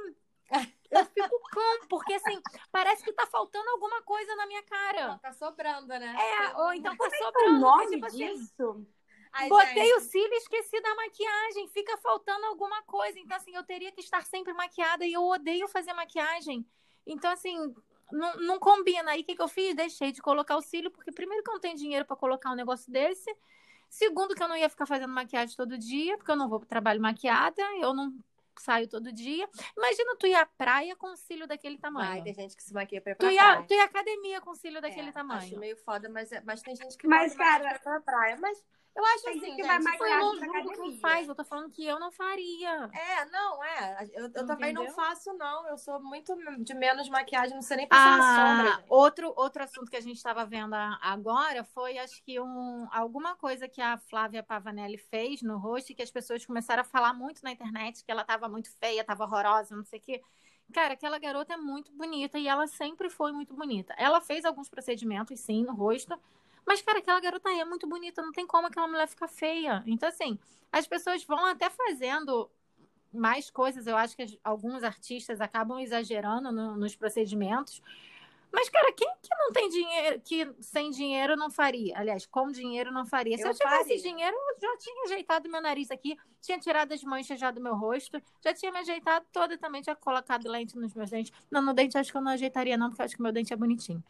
Eu 0.91 1.05
fico 1.05 1.39
cão, 1.49 1.87
porque 1.87 2.13
assim, 2.15 2.37
parece 2.69 3.01
que 3.01 3.13
tá 3.13 3.25
faltando 3.25 3.69
alguma 3.69 4.01
coisa 4.01 4.35
na 4.35 4.45
minha 4.45 4.61
cara. 4.63 5.07
Não, 5.07 5.19
tá 5.19 5.31
sobrando, 5.31 5.87
né? 5.87 6.13
É, 6.19 6.57
ou 6.57 6.73
então 6.73 6.93
tá 6.97 7.09
sobrando. 7.09 7.55
O 7.55 7.59
nome 7.59 7.91
tipo, 7.91 8.05
assim, 8.07 8.17
disso? 8.17 8.85
Ai, 9.31 9.47
botei 9.47 9.85
gente. 9.85 9.93
o 9.93 9.99
cílio 10.01 10.33
e 10.33 10.37
esqueci 10.37 10.81
da 10.81 10.93
maquiagem. 10.95 11.69
Fica 11.69 11.97
faltando 11.97 12.45
alguma 12.47 12.83
coisa. 12.83 13.17
Então, 13.17 13.37
assim, 13.37 13.55
eu 13.55 13.63
teria 13.63 13.91
que 13.93 14.01
estar 14.01 14.21
sempre 14.23 14.51
maquiada 14.51 15.05
e 15.05 15.13
eu 15.13 15.23
odeio 15.23 15.69
fazer 15.69 15.93
maquiagem. 15.93 16.67
Então, 17.07 17.31
assim, 17.31 17.73
não, 18.11 18.35
não 18.35 18.59
combina. 18.59 19.11
Aí 19.11 19.21
o 19.21 19.23
que, 19.23 19.35
que 19.35 19.41
eu 19.41 19.47
fiz? 19.47 19.73
Deixei 19.73 20.11
de 20.11 20.21
colocar 20.21 20.57
o 20.57 20.61
cílio, 20.61 20.91
porque 20.91 21.11
primeiro 21.11 21.43
que 21.43 21.49
eu 21.49 21.53
não 21.53 21.61
tenho 21.61 21.77
dinheiro 21.77 22.05
para 22.05 22.17
colocar 22.17 22.51
um 22.51 22.55
negócio 22.55 22.91
desse. 22.91 23.33
Segundo, 23.91 24.33
que 24.33 24.41
eu 24.41 24.47
não 24.47 24.55
ia 24.55 24.69
ficar 24.69 24.85
fazendo 24.85 25.11
maquiagem 25.11 25.53
todo 25.53 25.77
dia, 25.77 26.17
porque 26.17 26.31
eu 26.31 26.35
não 26.37 26.47
vou 26.47 26.59
para 26.59 26.65
o 26.65 26.69
trabalho 26.69 27.01
maquiada, 27.01 27.61
eu 27.81 27.93
não 27.93 28.17
saio 28.57 28.87
todo 28.87 29.11
dia. 29.11 29.49
Imagina 29.75 30.15
tu 30.15 30.27
ir 30.27 30.33
à 30.33 30.45
praia 30.45 30.95
com 30.95 31.13
cílio 31.13 31.45
daquele 31.45 31.77
tamanho. 31.77 32.09
Ai, 32.09 32.21
tem 32.21 32.33
gente 32.33 32.55
que 32.55 32.63
se 32.63 32.73
maquia 32.73 33.01
pra 33.01 33.11
ir 33.11 33.15
pra 33.15 33.29
tu 33.29 33.35
praia. 33.35 33.59
Ia, 33.59 33.63
tu 33.63 33.73
ia 33.73 33.81
à 33.81 33.85
academia 33.85 34.39
com 34.39 34.55
cílio 34.55 34.81
daquele 34.81 35.09
é, 35.09 35.11
tamanho. 35.11 35.41
Acho 35.41 35.59
meio 35.59 35.75
foda, 35.75 36.07
mas, 36.07 36.31
é, 36.31 36.41
mas 36.45 36.61
tem 36.61 36.73
gente 36.73 36.97
que 36.97 37.05
mas, 37.05 37.35
cara, 37.35 37.77
pra 37.79 37.99
praia. 37.99 38.37
Mas 38.39 38.63
eu 38.93 39.05
acho 39.05 39.23
Tem 39.23 39.37
assim, 39.37 39.55
que 39.55 39.63
gente, 39.63 39.67
vai 39.67 39.79
maquiagem 39.79 40.39
pra 40.39 40.59
academia. 40.59 40.99
faz, 40.99 41.27
eu 41.27 41.35
tô 41.35 41.45
falando 41.45 41.69
que 41.69 41.85
eu 41.85 41.99
não 41.99 42.11
faria. 42.11 42.89
É, 42.93 43.25
não, 43.25 43.63
é. 43.63 44.09
Eu, 44.13 44.23
eu 44.33 44.45
também 44.45 44.73
não 44.73 44.85
faço, 44.91 45.33
não. 45.33 45.67
Eu 45.67 45.77
sou 45.77 46.01
muito 46.01 46.35
de 46.59 46.73
menos 46.73 47.07
maquiagem, 47.07 47.55
não 47.55 47.61
sei 47.61 47.77
nem 47.77 47.87
passar 47.87 48.19
ah, 48.19 48.57
sombra. 48.57 48.71
Gente. 48.73 48.85
Outro, 48.89 49.33
outro 49.37 49.63
assunto 49.63 49.89
que 49.89 49.95
a 49.95 50.01
gente 50.01 50.17
estava 50.17 50.45
vendo 50.45 50.73
agora 51.01 51.63
foi, 51.63 51.97
acho 51.97 52.21
que, 52.23 52.39
um, 52.39 52.87
alguma 52.91 53.35
coisa 53.35 53.67
que 53.67 53.81
a 53.81 53.97
Flávia 53.97 54.43
Pavanelli 54.43 54.97
fez 54.97 55.41
no 55.41 55.57
rosto 55.57 55.91
e 55.91 55.95
que 55.95 56.03
as 56.03 56.11
pessoas 56.11 56.45
começaram 56.45 56.81
a 56.81 56.85
falar 56.85 57.13
muito 57.13 57.41
na 57.43 57.51
internet, 57.51 58.03
que 58.03 58.11
ela 58.11 58.25
tava 58.25 58.49
muito 58.49 58.69
feia, 58.77 59.05
tava 59.05 59.23
horrorosa, 59.23 59.75
não 59.75 59.85
sei 59.85 59.99
o 59.99 60.01
quê. 60.01 60.21
Cara, 60.73 60.93
aquela 60.93 61.17
garota 61.17 61.53
é 61.53 61.57
muito 61.57 61.91
bonita 61.93 62.37
e 62.37 62.47
ela 62.47 62.67
sempre 62.67 63.09
foi 63.09 63.31
muito 63.31 63.53
bonita. 63.53 63.93
Ela 63.97 64.21
fez 64.21 64.45
alguns 64.45 64.69
procedimentos, 64.69 65.39
sim, 65.39 65.63
no 65.63 65.73
rosto, 65.73 66.17
mas, 66.65 66.81
cara, 66.81 66.99
aquela 66.99 67.19
garota 67.19 67.49
aí 67.49 67.59
é 67.59 67.65
muito 67.65 67.87
bonita, 67.87 68.21
não 68.21 68.31
tem 68.31 68.45
como 68.45 68.67
aquela 68.67 68.87
mulher 68.87 69.07
ficar 69.07 69.27
feia. 69.27 69.83
Então, 69.85 70.07
assim, 70.09 70.39
as 70.71 70.87
pessoas 70.87 71.23
vão 71.23 71.45
até 71.45 71.69
fazendo 71.69 72.49
mais 73.13 73.49
coisas. 73.49 73.87
Eu 73.87 73.97
acho 73.97 74.15
que 74.15 74.39
alguns 74.43 74.83
artistas 74.83 75.41
acabam 75.41 75.79
exagerando 75.79 76.51
no, 76.51 76.77
nos 76.77 76.95
procedimentos. 76.95 77.81
Mas, 78.51 78.67
cara, 78.67 78.91
quem 78.91 79.07
que 79.21 79.29
não 79.37 79.51
tem 79.53 79.69
dinheiro, 79.69 80.21
que 80.21 80.53
sem 80.59 80.91
dinheiro 80.91 81.37
não 81.37 81.49
faria? 81.49 81.97
Aliás, 81.97 82.25
com 82.25 82.51
dinheiro 82.51 82.91
não 82.91 83.05
faria. 83.05 83.37
Se 83.37 83.43
eu, 83.43 83.47
eu 83.47 83.53
tivesse 83.53 83.83
faria. 83.83 84.01
dinheiro, 84.01 84.35
eu 84.35 84.59
já 84.59 84.77
tinha 84.77 85.03
ajeitado 85.05 85.49
meu 85.49 85.61
nariz 85.61 85.89
aqui, 85.89 86.17
tinha 86.41 86.59
tirado 86.59 86.93
as 86.93 87.01
manchas 87.01 87.39
já 87.39 87.49
do 87.49 87.61
meu 87.61 87.75
rosto, 87.75 88.21
já 88.43 88.53
tinha 88.53 88.71
me 88.71 88.79
ajeitado 88.79 89.25
toda 89.31 89.57
também, 89.57 89.81
tinha 89.81 89.95
colocado 89.95 90.49
lente 90.49 90.77
nos 90.77 90.93
meus 90.93 91.09
dentes. 91.09 91.31
Não, 91.49 91.61
no 91.61 91.73
dente 91.73 91.97
acho 91.97 92.11
que 92.11 92.17
eu 92.17 92.21
não 92.21 92.33
ajeitaria, 92.33 92.77
não, 92.77 92.89
porque 92.89 93.01
eu 93.01 93.05
acho 93.05 93.15
que 93.15 93.21
meu 93.21 93.31
dente 93.31 93.53
é 93.53 93.55
bonitinho. 93.55 94.03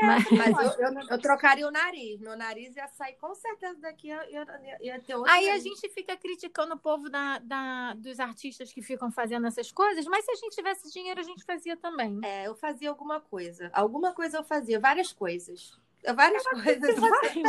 Mas, 0.00 0.24
Mas 0.30 0.78
eu, 0.78 0.86
eu, 0.88 1.00
eu 1.10 1.18
trocaria 1.20 1.66
o 1.66 1.70
nariz. 1.70 2.20
Meu 2.20 2.36
nariz 2.36 2.74
ia 2.76 2.86
sair 2.88 3.14
com 3.14 3.34
certeza 3.34 3.80
daqui, 3.80 4.08
ia, 4.08 4.30
ia, 4.30 4.46
ia 4.80 5.00
ter 5.00 5.14
outro. 5.14 5.30
Aí 5.30 5.44
a 5.46 5.48
nariz. 5.50 5.62
gente 5.64 5.88
fica 5.90 6.16
criticando 6.16 6.74
o 6.74 6.78
povo 6.78 7.08
da, 7.08 7.38
da- 7.38 7.94
dos 7.94 8.18
artistas 8.18 8.72
que 8.72 8.82
ficam 8.82 9.10
fazendo 9.10 9.46
essas 9.46 9.70
coisas, 9.70 10.04
mas 10.06 10.24
se 10.24 10.32
a 10.32 10.34
gente 10.34 10.54
tivesse 10.54 10.92
dinheiro, 10.92 11.20
a 11.20 11.24
gente 11.24 11.44
fazia 11.44 11.76
também. 11.76 12.20
É, 12.24 12.46
eu 12.46 12.54
fazia 12.54 12.88
alguma 12.90 13.20
coisa. 13.20 13.70
Alguma 13.72 14.12
coisa 14.12 14.38
eu 14.38 14.44
fazia, 14.44 14.80
várias 14.80 15.12
coisas. 15.12 15.78
Várias 16.14 16.42
coisas. 16.42 16.94
Você 16.96 17.30
tem 17.30 17.42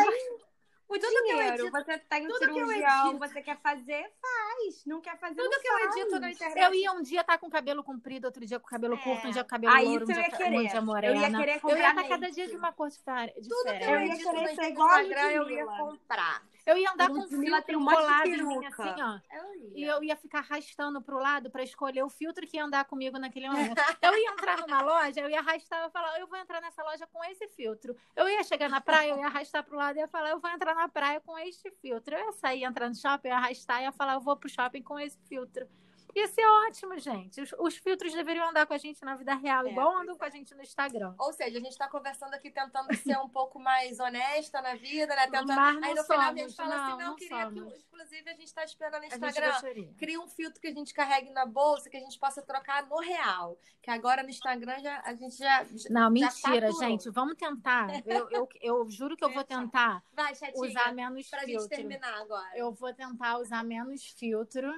o 0.88 0.94
Tudo 0.94 1.08
que 1.10 1.16
eu 1.18 1.24
dinheiro, 1.24 1.54
edito- 1.56 1.72
você 1.72 1.98
que 2.00 2.26
eu 2.26 2.38
cirurgião, 2.38 3.08
edito- 3.10 3.20
você 3.20 3.42
quer 3.42 3.58
fazer, 3.62 4.12
faz. 4.22 4.86
Não 4.86 5.02
quer 5.02 5.18
fazer, 5.18 5.36
Tudo 5.36 5.50
não 5.50 5.60
que 5.62 5.68
eu 5.68 5.80
faz. 5.80 5.96
edito 5.96 6.20
na 6.20 6.32
internet. 6.32 6.64
Eu 6.64 6.74
ia 6.74 6.92
um 6.94 7.02
dia 7.02 7.22
estar 7.22 7.38
com 7.38 7.48
o 7.48 7.50
cabelo 7.50 7.84
comprido, 7.84 8.26
outro 8.26 8.46
dia 8.46 8.60
com 8.60 8.68
o 8.68 8.70
cabelo 8.70 8.94
É. 8.96 8.98
curto, 8.98 9.28
um 9.28 9.32
dia 9.32 9.44
com 9.44 9.48
o 9.48 9.50
cabelo 9.50 9.74
Ah, 9.74 9.80
louro, 9.82 10.06
um 10.06 10.10
eu 10.10 10.14
dia 10.14 10.22
ia 10.24 10.30
com 10.32 10.38
querer. 10.38 10.56
um 10.58 10.62
dia 10.68 10.76
Eu 10.76 10.82
morena. 10.82 11.16
ia 11.16 11.30
querer 11.30 11.42
Eu 11.52 11.54
ia 11.56 11.60
comprar 11.60 11.90
estar 11.90 12.04
cada 12.08 12.18
mente. 12.18 12.36
dia 12.36 12.48
de 12.48 12.56
uma 12.56 12.72
cor 12.72 12.90
diferente. 12.90 13.42
Tudo 13.50 13.64
que 13.64 13.70
eu 13.84 13.90
Eu 13.90 14.02
ia 14.02 14.14
edito 14.14 14.32
no 14.32 14.42
Instagram, 14.44 15.32
eu 15.32 15.50
ia 15.50 15.66
comprar. 15.66 16.44
Eu 16.66 16.78
ia 16.78 16.92
andar 16.92 17.10
com 17.10 17.16
um 17.16 17.22
Ludmilla 17.22 17.58
filtro 17.62 17.80
um 17.80 17.86
colado 17.86 18.28
em 18.28 18.44
mim, 18.44 18.66
assim, 18.66 19.02
ó. 19.02 19.20
Eu 19.32 19.56
E 19.76 19.84
eu 19.84 20.04
ia 20.04 20.16
ficar 20.16 20.40
arrastando 20.40 21.02
pro 21.02 21.20
lado 21.20 21.50
para 21.52 21.64
escolher 21.64 22.04
o 22.04 22.10
filtro 22.10 22.48
que 22.48 22.58
ia 22.58 22.66
andar 22.66 22.86
comigo 22.86 23.20
naquele 23.20 23.48
momento. 23.48 23.80
Eu 24.02 24.18
ia 24.18 24.32
entrar 24.32 24.58
numa 24.60 24.82
loja, 24.82 25.20
eu 25.20 25.30
ia 25.30 25.40
arrastar, 25.40 25.80
eu 25.80 25.86
ia 25.86 25.90
falar, 25.92 26.20
eu 26.20 26.28
vou 26.28 26.38
entrar 26.38 26.62
nessa 26.62 26.84
loja 26.84 27.06
com 27.08 27.24
esse 27.26 27.48
filtro. 27.50 27.96
Eu 28.16 28.28
ia 28.28 28.44
chegar 28.44 28.70
na 28.70 28.82
praia, 28.82 29.12
eu 29.12 29.20
ia 29.20 29.28
arrastar 29.28 29.64
pro 29.64 29.78
lado 29.78 29.98
e 29.98 30.00
ia 30.00 30.08
falar, 30.08 30.32
eu 30.32 30.40
vou 30.40 30.50
entrar 30.50 30.74
na 30.74 30.88
praia 30.88 31.20
com 31.20 31.38
este 31.38 31.70
filtro. 31.82 32.16
Eu 32.16 32.26
ia 32.26 32.32
sair, 32.32 32.64
entrar 32.64 32.90
no 32.90 32.96
shopping, 32.96 33.28
eu 33.28 33.34
ia 33.34 33.38
arrastar 33.38 33.82
e 33.82 33.84
ia 33.84 33.92
falar, 33.92 34.14
eu 34.14 34.22
vou 34.22 34.36
pro 34.36 34.50
shopping 34.50 34.82
com 34.82 34.98
esse 35.00 35.20
filtro. 35.28 35.68
Ia 36.16 36.28
ser 36.30 36.46
ótimo, 36.46 36.98
gente. 36.98 37.42
Os, 37.42 37.54
os 37.60 37.76
filtros 37.76 38.14
deveriam 38.14 38.48
andar 38.48 38.66
com 38.66 38.74
a 38.74 38.78
gente 38.78 39.04
na 39.04 39.16
vida 39.16 39.36
real, 39.36 39.66
É, 39.68 39.72
igual 39.72 39.98
andam 39.98 40.18
com 40.18 40.24
a 40.24 40.30
gente 40.30 40.56
no 40.56 40.62
Instagram. 40.62 41.14
Ou 41.20 41.34
seja, 41.34 41.58
a 41.58 41.62
gente 41.62 41.78
tá 41.78 41.90
conversando 41.90 42.34
aqui 42.34 42.50
tentando 42.50 42.96
ser 42.96 43.18
um 43.18 43.28
pouco 43.28 43.60
mais 43.60 44.00
honesta 44.00 44.62
na 44.62 44.76
vida, 44.76 45.14
né? 45.14 45.24
Tentando... 45.26 45.48
Mas 45.54 45.76
não 45.76 45.84
Aí 45.84 45.94
no 45.94 46.04
final 46.06 46.20
a 46.32 46.34
gente 46.36 46.56
fala 46.56 46.76
assim, 46.76 46.92
não, 46.92 46.98
não, 47.00 47.08
não 47.08 47.16
queria 47.16 47.50
que, 47.50 47.56
somos. 47.60 47.74
inclusive, 47.80 48.30
a 48.30 48.34
gente 48.34 48.54
tá 48.54 48.64
esperando 48.64 49.02
no 49.02 49.06
Instagram. 49.08 49.52
Cria 49.98 50.22
um 50.22 50.28
filtro 50.28 50.62
que 50.62 50.68
a 50.68 50.74
gente 50.74 50.94
carregue 50.94 51.32
na 51.32 51.46
bolsa, 51.46 51.90
que 51.90 51.98
a 51.98 52.00
gente 52.00 52.18
possa 52.18 52.42
trocar 52.42 52.86
no 52.88 52.98
real. 53.02 53.58
Que 53.82 53.92
agora 53.92 54.24
no 54.24 54.30
Instagram 54.30 54.80
já, 54.80 55.02
a 55.06 55.14
gente 55.14 55.38
já. 55.38 55.64
já- 55.66 55.90
Não, 55.90 56.02
já 56.04 56.10
mentira, 56.10 56.72
gente. 56.72 57.10
Vamos 57.10 57.36
tentar. 57.36 57.88
Eu, 58.06 58.30
eu, 58.32 58.50
eu 58.62 58.90
juro 58.90 59.18
que 59.18 59.24
eu 59.24 59.32
vou 59.32 59.44
tentar 59.44 60.02
Vai, 60.14 60.34
chatinha. 60.34 60.66
usar 60.70 60.94
menos 60.94 61.30
pra 61.30 61.42
filtro. 61.42 61.62
gente 61.68 61.70
terminar 61.76 62.22
agora. 62.22 62.58
Eu 62.58 62.72
vou 62.72 62.94
tentar 62.94 63.38
usar 63.38 63.64
menos 63.64 64.04
filtro. 64.06 64.72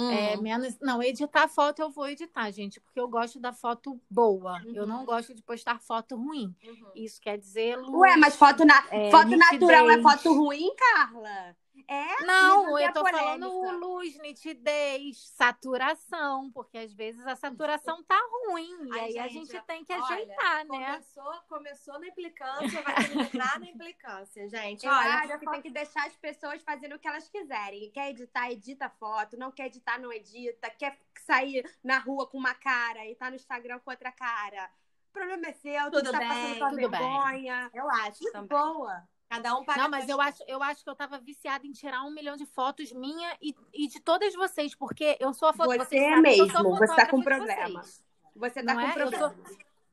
Hum. 0.00 0.10
É, 0.10 0.36
menos. 0.36 0.78
Não, 0.80 1.02
editar 1.02 1.46
foto 1.48 1.80
eu 1.82 1.90
vou 1.90 2.08
editar, 2.08 2.50
gente, 2.50 2.80
porque 2.80 2.98
eu 2.98 3.08
gosto 3.08 3.38
da 3.38 3.52
foto 3.52 4.00
boa. 4.10 4.60
Eu 4.74 4.86
não 4.86 5.00
Uhum. 5.00 5.04
gosto 5.04 5.34
de 5.34 5.42
postar 5.42 5.78
foto 5.80 6.16
ruim. 6.16 6.54
Uhum. 6.64 6.90
Isso 6.94 7.20
quer 7.20 7.36
dizer. 7.38 7.76
luz. 7.76 7.90
Ué, 7.92 8.16
mas 8.16 8.34
foto, 8.36 8.64
na... 8.64 8.82
É, 8.90 9.10
foto 9.10 9.36
natural 9.36 9.90
é 9.90 10.00
foto 10.00 10.32
ruim, 10.32 10.70
Carla? 10.76 11.56
É? 11.92 12.24
Não, 12.24 12.78
eu 12.78 12.92
tô 12.92 13.00
polêmica. 13.02 13.20
falando 13.24 13.80
luz, 13.80 14.16
nitidez, 14.20 15.28
saturação, 15.30 16.48
porque 16.52 16.78
às 16.78 16.92
vezes 16.92 17.26
a 17.26 17.34
saturação 17.34 18.00
tá 18.04 18.16
ruim. 18.46 18.86
E 18.86 18.92
Ai, 18.92 19.00
aí 19.00 19.18
a 19.18 19.26
gente, 19.26 19.50
gente 19.50 19.66
tem 19.66 19.84
que 19.84 19.92
olha, 19.92 20.04
ajeitar, 20.04 20.64
né? 20.66 20.92
Começou, 20.92 21.34
começou 21.48 21.98
na 21.98 22.06
implicância, 22.06 22.80
vai 22.82 22.94
terminar 22.94 23.58
na 23.58 23.66
implicância, 23.66 24.48
gente. 24.48 24.86
Eu 24.86 24.92
Olha, 24.92 25.14
acho 25.14 25.38
que 25.40 25.50
tem 25.50 25.62
que 25.62 25.70
deixar 25.70 26.06
as 26.06 26.14
pessoas 26.14 26.62
fazendo 26.62 26.94
o 26.94 26.98
que 27.00 27.08
elas 27.08 27.28
quiserem. 27.28 27.90
Quer 27.90 28.10
editar, 28.10 28.52
edita 28.52 28.88
foto. 28.88 29.36
Não 29.36 29.50
quer 29.50 29.66
editar, 29.66 29.98
não 29.98 30.12
edita. 30.12 30.70
Quer 30.70 30.96
sair 31.26 31.68
na 31.82 31.98
rua 31.98 32.24
com 32.28 32.38
uma 32.38 32.54
cara 32.54 33.04
e 33.04 33.16
tá 33.16 33.30
no 33.30 33.34
Instagram 33.34 33.80
com 33.80 33.90
outra 33.90 34.12
cara. 34.12 34.70
O 35.08 35.12
problema 35.12 35.48
é 35.48 35.52
seu, 35.54 35.90
Tudo 35.90 36.04
tu 36.04 36.12
tá 36.12 36.18
bem, 36.20 36.28
passando 36.28 36.58
tua 36.58 36.70
tudo 36.70 36.76
bem. 36.76 36.88
vergonha. 36.88 37.70
eu 37.74 37.90
acho 37.90 38.30
também. 38.30 38.46
boa. 38.48 39.08
Cada 39.30 39.56
um 39.56 39.64
paga 39.64 39.82
Não, 39.82 39.88
mas 39.88 40.08
eu 40.08 40.20
acho, 40.20 40.42
eu 40.48 40.60
acho 40.60 40.82
que 40.82 40.90
eu 40.90 40.94
tava 40.96 41.16
viciada 41.20 41.64
em 41.64 41.70
tirar 41.70 42.02
um 42.02 42.10
milhão 42.10 42.36
de 42.36 42.44
fotos 42.46 42.92
minha 42.92 43.36
e, 43.40 43.54
e 43.72 43.86
de 43.86 44.00
todas 44.00 44.34
vocês, 44.34 44.74
porque 44.74 45.16
eu 45.20 45.32
sou 45.32 45.48
a 45.48 45.52
foto 45.52 45.68
Você 45.68 45.78
vocês 45.78 46.02
é 46.02 46.08
sabem 46.16 46.34
que 46.34 46.40
eu 46.40 46.46
mesmo, 46.46 46.58
sou 46.60 46.76
você 46.76 46.96
tá 46.96 47.06
com 47.06 47.22
problema. 47.22 47.82
vocês. 47.82 48.04
Você 48.34 48.62
tá 48.62 48.74
Não 48.74 48.80
com 48.82 48.86
é? 48.88 48.90
Eu 48.90 48.94
problema. 48.96 49.34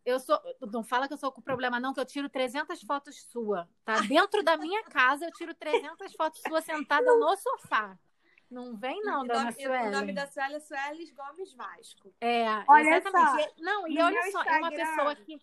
Eu 0.04 0.19
sou. 0.19 0.41
Não 0.71 0.84
fala 0.84 1.08
que 1.08 1.13
eu 1.13 1.17
sou 1.17 1.32
com 1.32 1.41
problema, 1.41 1.80
não, 1.80 1.93
que 1.93 2.00
eu 2.00 2.06
tiro 2.06 2.28
300 2.30 2.82
fotos 2.82 3.21
sua. 3.30 3.69
Tá? 3.86 4.00
Dentro 4.02 4.41
da 4.41 4.58
minha 4.58 4.82
casa, 4.86 5.26
eu 5.26 5.32
tiro 5.34 5.54
300 5.54 6.13
fotos 6.15 6.41
sua 6.47 6.62
sentada 6.62 7.13
no 7.15 7.36
sofá. 7.38 7.95
Não 8.50 8.76
vem, 8.76 9.02
não, 9.04 9.23
o 9.23 9.28
dona 9.28 9.39
nome, 9.43 9.54
Suelen. 9.54 9.88
o 9.88 9.91
nome 9.91 10.13
da 10.13 10.26
Sueli 10.26 10.56
é 10.56 10.60
Sueli 10.62 11.12
Gomes 11.12 11.54
Vasco. 11.54 12.13
É, 12.21 12.45
Olha 12.67 12.95
exatamente. 12.97 13.54
E- 13.58 13.62
Não, 13.62 13.88
e 13.88 14.02
olha 14.02 14.32
só, 14.32 14.41
é 14.43 14.58
uma 14.58 14.69
Instagram- 14.69 14.95
pessoa 14.95 15.15
que 15.17 15.38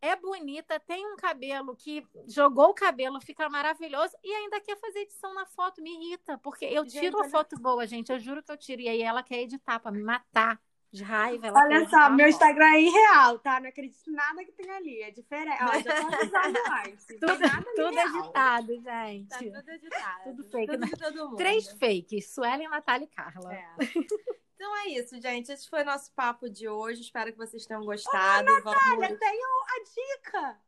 é 0.00 0.14
bonita, 0.16 0.78
tem 0.80 1.06
um 1.12 1.16
cabelo 1.16 1.74
que 1.76 2.06
jogou 2.28 2.70
o 2.70 2.74
cabelo, 2.74 3.20
fica 3.20 3.48
maravilhoso 3.48 4.14
e 4.22 4.32
ainda 4.32 4.60
quer 4.60 4.76
fazer 4.78 5.00
edição 5.00 5.34
na 5.34 5.46
foto. 5.46 5.82
Me 5.82 5.90
irrita, 5.94 6.38
porque 6.38 6.64
eu 6.64 6.84
Gente, 6.84 7.00
tiro 7.00 7.16
a 7.18 7.20
olha- 7.22 7.30
foto 7.30 7.56
boa, 7.60 7.86
gente. 7.86 8.10
Eu 8.12 8.18
juro 8.18 8.42
que 8.42 8.52
eu 8.52 8.56
tiro. 8.56 8.82
E 8.82 8.88
aí 8.88 9.02
ela 9.02 9.22
quer 9.22 9.40
editar 9.42 9.78
pra 9.80 9.90
me 9.90 10.02
matar 10.02 10.60
de 10.92 11.02
raiva. 11.02 11.52
Olha 11.54 11.88
só, 11.88 12.08
meu. 12.10 12.28
Instagram 12.28 12.72
é 12.74 12.80
irreal, 12.80 13.38
tá? 13.40 13.60
Não 13.60 13.68
acredito 13.68 14.08
em 14.08 14.12
nada 14.14 14.44
que 14.44 14.52
tem 14.52 14.70
ali. 14.70 15.02
É 15.02 15.10
diferente. 15.10 15.58
Ó, 15.62 15.78
já 15.80 16.00
tô 16.00 16.06
avisando 16.14 16.58
antes. 16.86 17.06
Tudo, 17.06 17.74
tudo 17.74 17.98
editado, 17.98 18.72
gente. 18.80 19.28
Tá 19.28 19.38
tudo 19.38 19.70
editado. 19.70 20.24
Tudo 20.24 20.44
fake, 20.44 20.72
Tudo 20.72 21.30
né? 21.30 21.36
Três 21.36 21.68
fakes, 21.72 22.32
Suelen, 22.32 22.68
Natália 22.68 23.04
e 23.04 23.08
Carla. 23.08 23.52
É. 23.54 23.66
Então 24.56 24.76
é 24.78 24.88
isso, 24.88 25.20
gente. 25.20 25.52
Esse 25.52 25.68
foi 25.68 25.84
nosso 25.84 26.10
papo 26.12 26.48
de 26.48 26.66
hoje. 26.66 27.02
Espero 27.02 27.30
que 27.30 27.38
vocês 27.38 27.66
tenham 27.66 27.84
gostado. 27.84 28.50
Olha, 28.50 28.62
Vamos... 28.62 29.18
tem 29.18 29.40
a 29.44 29.84
dica. 29.84 30.60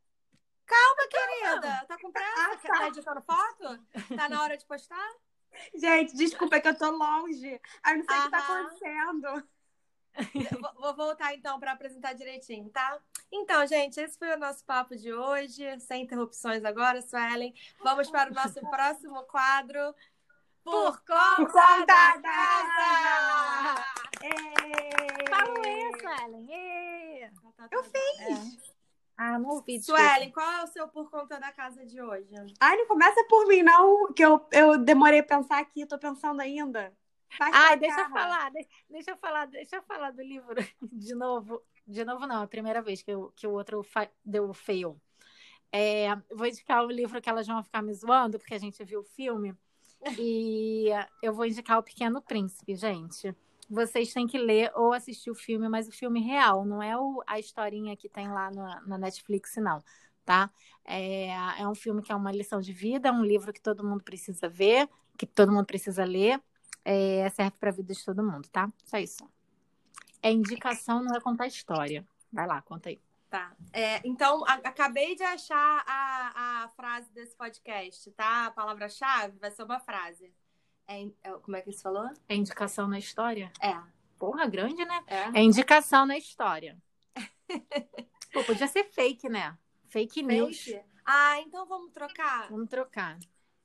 Querida, 1.08 1.84
tá 1.88 1.98
com 1.98 2.12
pressa? 2.12 2.68
Ah, 2.68 2.78
Tá 2.78 2.88
editando 2.88 3.22
foto? 3.22 4.14
Tá 4.14 4.28
na 4.28 4.42
hora 4.42 4.56
de 4.56 4.66
postar? 4.66 5.10
Gente, 5.74 6.14
desculpa, 6.14 6.56
é 6.56 6.60
que 6.60 6.68
eu 6.68 6.76
tô 6.76 6.90
longe. 6.90 7.60
Aí 7.82 7.94
eu 7.94 7.98
não 7.98 8.04
sei 8.04 8.18
o 8.18 8.22
que 8.24 8.30
tá 8.30 8.38
Aham. 8.38 8.66
acontecendo. 8.66 9.48
Vou 10.78 10.94
voltar 10.94 11.34
então 11.34 11.58
para 11.58 11.72
apresentar 11.72 12.12
direitinho, 12.12 12.68
tá? 12.70 12.98
Então, 13.30 13.66
gente, 13.66 14.00
esse 14.00 14.18
foi 14.18 14.34
o 14.34 14.38
nosso 14.38 14.64
papo 14.64 14.96
de 14.96 15.12
hoje. 15.12 15.78
Sem 15.80 16.02
interrupções 16.02 16.64
agora, 16.64 17.00
Suelen. 17.00 17.54
Vamos 17.82 18.10
para 18.10 18.30
o 18.30 18.34
nosso 18.34 18.60
próximo 18.68 19.22
quadro. 19.24 19.94
Por 20.70 21.00
conta, 21.04 21.36
Por 21.36 21.46
conta 21.52 21.86
da 21.86 22.16
da 22.16 22.22
casa! 22.22 23.84
Ê! 24.22 25.28
Fala 25.30 25.58
aí, 25.64 25.92
Suelen. 26.00 27.30
Eu 27.70 27.80
É. 27.80 28.68
Ah, 29.16 29.38
não 29.38 29.50
ouvi. 29.50 29.80
Suelen, 29.80 30.30
qual 30.30 30.48
é 30.50 30.62
o 30.62 30.66
seu 30.68 30.86
por 30.88 31.10
conta 31.10 31.40
da 31.40 31.50
casa 31.52 31.84
de 31.84 32.00
hoje? 32.00 32.28
Ai, 32.60 32.76
não 32.76 32.86
começa 32.86 33.24
por 33.28 33.46
mim, 33.48 33.62
não, 33.62 34.12
que 34.12 34.24
eu, 34.24 34.46
eu 34.52 34.78
demorei 34.78 35.20
a 35.20 35.24
pensar 35.24 35.58
aqui, 35.58 35.84
tô 35.86 35.98
pensando 35.98 36.40
ainda. 36.40 36.96
Faz 37.36 37.54
Ai, 37.54 37.76
deixa 37.76 38.00
eu 38.00 38.08
falar, 38.10 38.50
de- 38.50 38.68
deixa 38.88 39.10
eu 39.10 39.16
falar, 39.16 39.46
deixa 39.46 39.76
eu 39.76 39.82
falar 39.82 40.10
do 40.12 40.22
livro 40.22 40.54
de 40.82 41.14
novo. 41.14 41.62
De 41.86 42.04
novo, 42.04 42.26
não, 42.26 42.42
é 42.42 42.44
a 42.44 42.48
primeira 42.48 42.80
vez 42.82 43.02
que, 43.02 43.10
eu, 43.10 43.32
que 43.34 43.46
o 43.46 43.52
outro 43.52 43.82
fa- 43.82 44.10
deu 44.24 44.52
fail. 44.54 45.00
É, 45.72 46.14
vou 46.34 46.46
indicar 46.46 46.84
o 46.84 46.90
livro 46.90 47.20
que 47.20 47.28
elas 47.28 47.46
vão 47.46 47.62
ficar 47.62 47.82
me 47.82 47.92
zoando, 47.94 48.38
porque 48.38 48.54
a 48.54 48.58
gente 48.58 48.82
viu 48.84 49.00
o 49.00 49.04
filme. 49.04 49.54
E 50.18 50.88
eu 51.22 51.34
vou 51.34 51.46
indicar 51.46 51.78
O 51.78 51.82
Pequeno 51.82 52.22
Príncipe, 52.22 52.74
gente. 52.74 53.34
Vocês 53.68 54.12
têm 54.12 54.26
que 54.26 54.38
ler 54.38 54.72
ou 54.74 54.92
assistir 54.92 55.30
o 55.30 55.34
filme, 55.34 55.68
mas 55.68 55.88
o 55.88 55.92
filme 55.92 56.20
real, 56.20 56.64
não 56.64 56.82
é 56.82 56.96
o, 56.96 57.22
a 57.26 57.38
historinha 57.38 57.96
que 57.96 58.08
tem 58.08 58.28
lá 58.28 58.50
no- 58.50 58.86
na 58.86 58.96
Netflix, 58.98 59.56
não, 59.56 59.82
tá? 60.24 60.50
É, 60.84 61.28
é 61.60 61.68
um 61.68 61.74
filme 61.74 62.02
que 62.02 62.10
é 62.10 62.14
uma 62.14 62.32
lição 62.32 62.60
de 62.60 62.72
vida, 62.72 63.08
é 63.08 63.12
um 63.12 63.22
livro 63.24 63.52
que 63.52 63.60
todo 63.60 63.84
mundo 63.84 64.02
precisa 64.02 64.48
ver, 64.48 64.88
que 65.18 65.26
todo 65.26 65.52
mundo 65.52 65.66
precisa 65.66 66.04
ler. 66.04 66.40
É, 66.84 67.28
serve 67.30 67.56
para 67.60 67.68
a 67.70 67.72
vida 67.72 67.92
de 67.92 68.02
todo 68.04 68.22
mundo, 68.24 68.48
tá? 68.48 68.72
Só 68.86 68.96
isso. 68.98 69.28
É 70.22 70.30
indicação, 70.32 71.02
não 71.02 71.16
é 71.16 71.20
contar 71.20 71.46
história. 71.48 72.06
Vai 72.32 72.46
lá, 72.46 72.62
conta 72.62 72.88
aí. 72.90 73.00
Tá. 73.30 73.54
É, 73.72 74.00
então, 74.06 74.42
a- 74.46 74.54
acabei 74.54 75.14
de 75.14 75.22
achar 75.22 75.84
a, 75.86 76.64
a 76.64 76.68
frase 76.70 77.10
desse 77.12 77.36
podcast, 77.36 78.10
tá? 78.12 78.46
A 78.46 78.50
palavra-chave 78.50 79.38
vai 79.38 79.50
ser 79.50 79.62
uma 79.64 79.78
frase. 79.78 80.32
É, 80.86 81.02
é, 81.22 81.30
como 81.42 81.54
é 81.56 81.60
que 81.60 81.70
você 81.70 81.82
falou? 81.82 82.08
É 82.28 82.34
indicação 82.34 82.88
na 82.88 82.98
história? 82.98 83.52
É. 83.60 83.76
Porra, 84.18 84.46
grande, 84.46 84.82
né? 84.84 85.04
É. 85.06 85.40
É 85.40 85.42
indicação 85.42 86.06
na 86.06 86.16
história. 86.16 86.80
Pô, 88.32 88.42
podia 88.44 88.66
ser 88.66 88.84
fake, 88.84 89.28
né? 89.28 89.56
Fake 89.88 90.22
news. 90.22 90.58
Fake? 90.64 90.82
Ah, 91.04 91.38
então 91.40 91.66
vamos 91.66 91.92
trocar. 91.92 92.48
Vamos 92.48 92.68
trocar. 92.68 93.18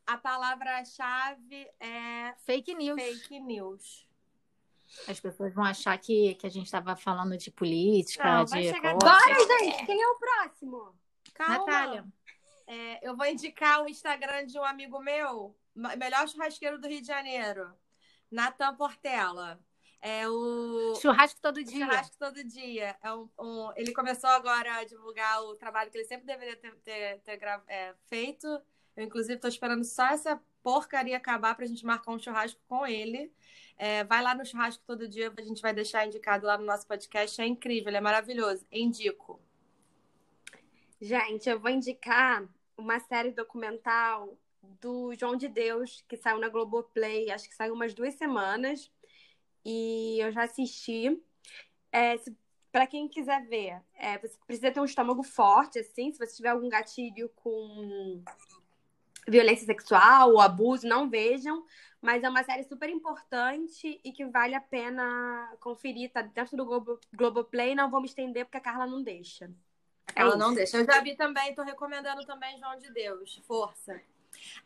A 0.05 0.17
palavra-chave 0.17 1.69
é 1.79 2.33
Fake 2.39 2.75
news. 2.75 3.01
fake 3.01 3.39
news. 3.39 4.07
As 5.07 5.19
pessoas 5.19 5.53
vão 5.53 5.63
achar 5.63 5.97
que, 5.97 6.35
que 6.35 6.45
a 6.47 6.49
gente 6.49 6.65
estava 6.65 6.95
falando 6.95 7.37
de 7.37 7.49
política, 7.51 8.23
Não, 8.23 8.45
de. 8.45 8.51
vai 8.51 8.63
chegar-. 8.63 8.95
Bora, 8.95 9.59
gente, 9.59 9.85
quem 9.85 10.01
é 10.01 10.07
o 10.07 10.15
próximo? 10.19 10.95
Calma. 11.33 11.57
Natália. 11.57 12.05
É, 12.67 13.07
eu 13.07 13.15
vou 13.17 13.25
indicar 13.25 13.83
o 13.83 13.89
Instagram 13.89 14.45
de 14.45 14.57
um 14.57 14.63
amigo 14.63 14.99
meu, 14.99 15.55
melhor 15.75 16.27
churrasqueiro 16.29 16.79
do 16.79 16.87
Rio 16.87 17.01
de 17.01 17.07
Janeiro, 17.07 17.73
Natan 18.31 18.75
Portela. 18.75 19.59
É 20.05 20.27
o 20.27 20.95
Churrasco 21.01 21.39
todo 21.41 21.63
dia. 21.63 21.85
Churrasco 21.85 22.15
todo 22.19 22.43
dia. 22.43 22.95
É 23.01 23.13
um, 23.13 23.29
um- 23.39 23.71
ele 23.75 23.93
começou 23.93 24.29
agora 24.29 24.75
a 24.75 24.83
divulgar 24.83 25.41
o 25.43 25.55
trabalho 25.55 25.89
que 25.89 25.97
ele 25.97 26.05
sempre 26.05 26.25
deveria 26.25 26.57
ter, 26.57 26.75
ter- 26.83 27.19
ter 27.21 27.37
gra- 27.37 27.63
é, 27.67 27.93
feito. 28.07 28.47
Eu, 28.97 29.05
inclusive, 29.05 29.35
estou 29.35 29.49
esperando 29.49 29.83
só 29.85 30.05
essa 30.07 30.41
porcaria 30.61 31.15
acabar 31.15 31.55
para 31.55 31.63
a 31.63 31.67
gente 31.67 31.85
marcar 31.85 32.11
um 32.11 32.19
churrasco 32.19 32.59
com 32.67 32.85
ele. 32.85 33.31
É, 33.77 34.03
vai 34.03 34.21
lá 34.21 34.35
no 34.35 34.45
churrasco 34.45 34.83
todo 34.85 35.07
dia, 35.07 35.33
a 35.35 35.41
gente 35.41 35.61
vai 35.61 35.73
deixar 35.73 36.05
indicado 36.05 36.45
lá 36.45 36.57
no 36.57 36.65
nosso 36.65 36.87
podcast. 36.87 37.41
É 37.41 37.45
incrível, 37.45 37.93
é 37.93 38.01
maravilhoso. 38.01 38.65
Indico. 38.71 39.41
Gente, 41.01 41.49
eu 41.49 41.59
vou 41.59 41.69
indicar 41.69 42.47
uma 42.77 42.99
série 42.99 43.31
documental 43.31 44.37
do 44.79 45.13
João 45.15 45.35
de 45.35 45.47
Deus, 45.47 46.03
que 46.07 46.15
saiu 46.15 46.39
na 46.39 46.49
Globoplay, 46.49 47.29
acho 47.29 47.49
que 47.49 47.55
saiu 47.55 47.73
umas 47.73 47.93
duas 47.93 48.13
semanas. 48.13 48.91
E 49.65 50.19
eu 50.19 50.31
já 50.31 50.43
assisti. 50.43 51.21
É, 51.91 52.15
pra 52.71 52.87
quem 52.87 53.07
quiser 53.07 53.45
ver, 53.47 53.81
é, 53.95 54.17
você 54.17 54.37
precisa 54.47 54.71
ter 54.71 54.79
um 54.79 54.85
estômago 54.85 55.23
forte, 55.23 55.79
assim, 55.79 56.11
se 56.11 56.17
você 56.17 56.35
tiver 56.35 56.49
algum 56.49 56.69
gatilho 56.69 57.29
com 57.35 58.23
violência 59.27 59.65
sexual 59.65 60.39
abuso, 60.39 60.87
não 60.87 61.09
vejam. 61.09 61.65
Mas 62.01 62.21
é 62.21 62.29
uma 62.29 62.43
série 62.43 62.63
super 62.63 62.89
importante 62.89 63.99
e 64.03 64.11
que 64.11 64.25
vale 64.25 64.53
a 64.55 64.59
pena 64.59 65.53
conferir. 65.61 66.11
Tá 66.11 66.21
dentro 66.21 66.57
do 66.57 66.65
Globo, 66.65 66.99
Globoplay. 67.13 67.75
Não 67.75 67.89
vou 67.89 68.01
me 68.01 68.07
estender 68.07 68.43
porque 68.45 68.57
a 68.57 68.61
Carla 68.61 68.85
não 68.85 69.01
deixa. 69.01 69.49
É 70.13 70.21
Ela 70.21 70.31
isso. 70.31 70.37
não 70.37 70.53
deixa. 70.53 70.77
Eu 70.77 70.85
já 70.85 70.99
vi 70.99 71.15
também, 71.15 71.55
tô 71.55 71.63
recomendando 71.63 72.25
também 72.25 72.59
João 72.59 72.77
de 72.77 72.91
Deus. 72.91 73.41
Força. 73.47 74.01